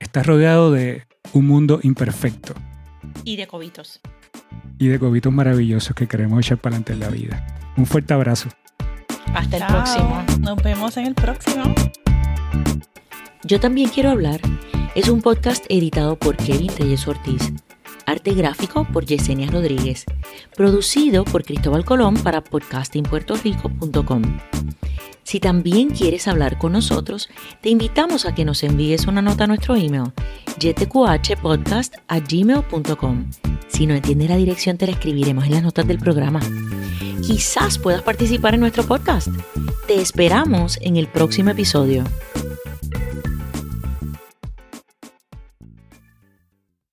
estás 0.00 0.26
rodeado 0.26 0.70
de 0.70 1.06
un 1.32 1.46
mundo 1.46 1.80
imperfecto. 1.82 2.54
Y 3.24 3.36
de 3.36 3.46
cobitos. 3.46 4.00
Y 4.78 4.88
de 4.88 4.98
cobitos 4.98 5.32
maravillosos 5.32 5.94
que 5.94 6.06
queremos 6.06 6.44
echar 6.44 6.58
para 6.58 6.76
adelante 6.76 6.92
en 6.92 7.00
la 7.00 7.08
vida. 7.08 7.46
Un 7.76 7.86
fuerte 7.86 8.14
abrazo. 8.14 8.48
Hasta 9.34 9.56
el 9.56 9.66
próximo. 9.66 10.24
Nos 10.40 10.62
vemos 10.62 10.96
en 10.96 11.06
el 11.06 11.14
próximo. 11.14 11.64
Yo 13.44 13.60
también 13.60 13.88
quiero 13.88 14.10
hablar. 14.10 14.40
Es 14.94 15.08
un 15.08 15.22
podcast 15.22 15.64
editado 15.68 16.16
por 16.16 16.36
Kevin 16.36 16.70
Reyes 16.78 17.06
Ortiz. 17.08 17.52
Arte 18.06 18.34
gráfico 18.34 18.86
por 18.92 19.06
Yesenia 19.06 19.50
Rodríguez. 19.50 20.04
Producido 20.56 21.24
por 21.24 21.44
Cristóbal 21.44 21.84
Colón 21.84 22.14
para 22.14 22.42
podcastingpuertorico.com. 22.42 24.22
Si 25.24 25.40
también 25.40 25.90
quieres 25.90 26.28
hablar 26.28 26.58
con 26.58 26.72
nosotros, 26.72 27.28
te 27.60 27.70
invitamos 27.70 28.26
a 28.26 28.34
que 28.34 28.44
nos 28.44 28.62
envíes 28.62 29.06
una 29.06 29.22
nota 29.22 29.44
a 29.44 29.46
nuestro 29.46 29.74
email, 29.74 30.12
gmail.com. 32.28 33.30
Si 33.68 33.86
no 33.86 33.94
entiendes 33.94 34.28
la 34.28 34.36
dirección, 34.36 34.76
te 34.76 34.86
la 34.86 34.92
escribiremos 34.92 35.44
en 35.46 35.52
las 35.52 35.62
notas 35.62 35.86
del 35.86 35.98
programa. 35.98 36.40
Quizás 37.22 37.78
puedas 37.78 38.02
participar 38.02 38.54
en 38.54 38.60
nuestro 38.60 38.84
podcast. 38.84 39.28
Te 39.88 40.00
esperamos 40.00 40.78
en 40.82 40.96
el 40.96 41.08
próximo 41.08 41.50
episodio. 41.50 42.04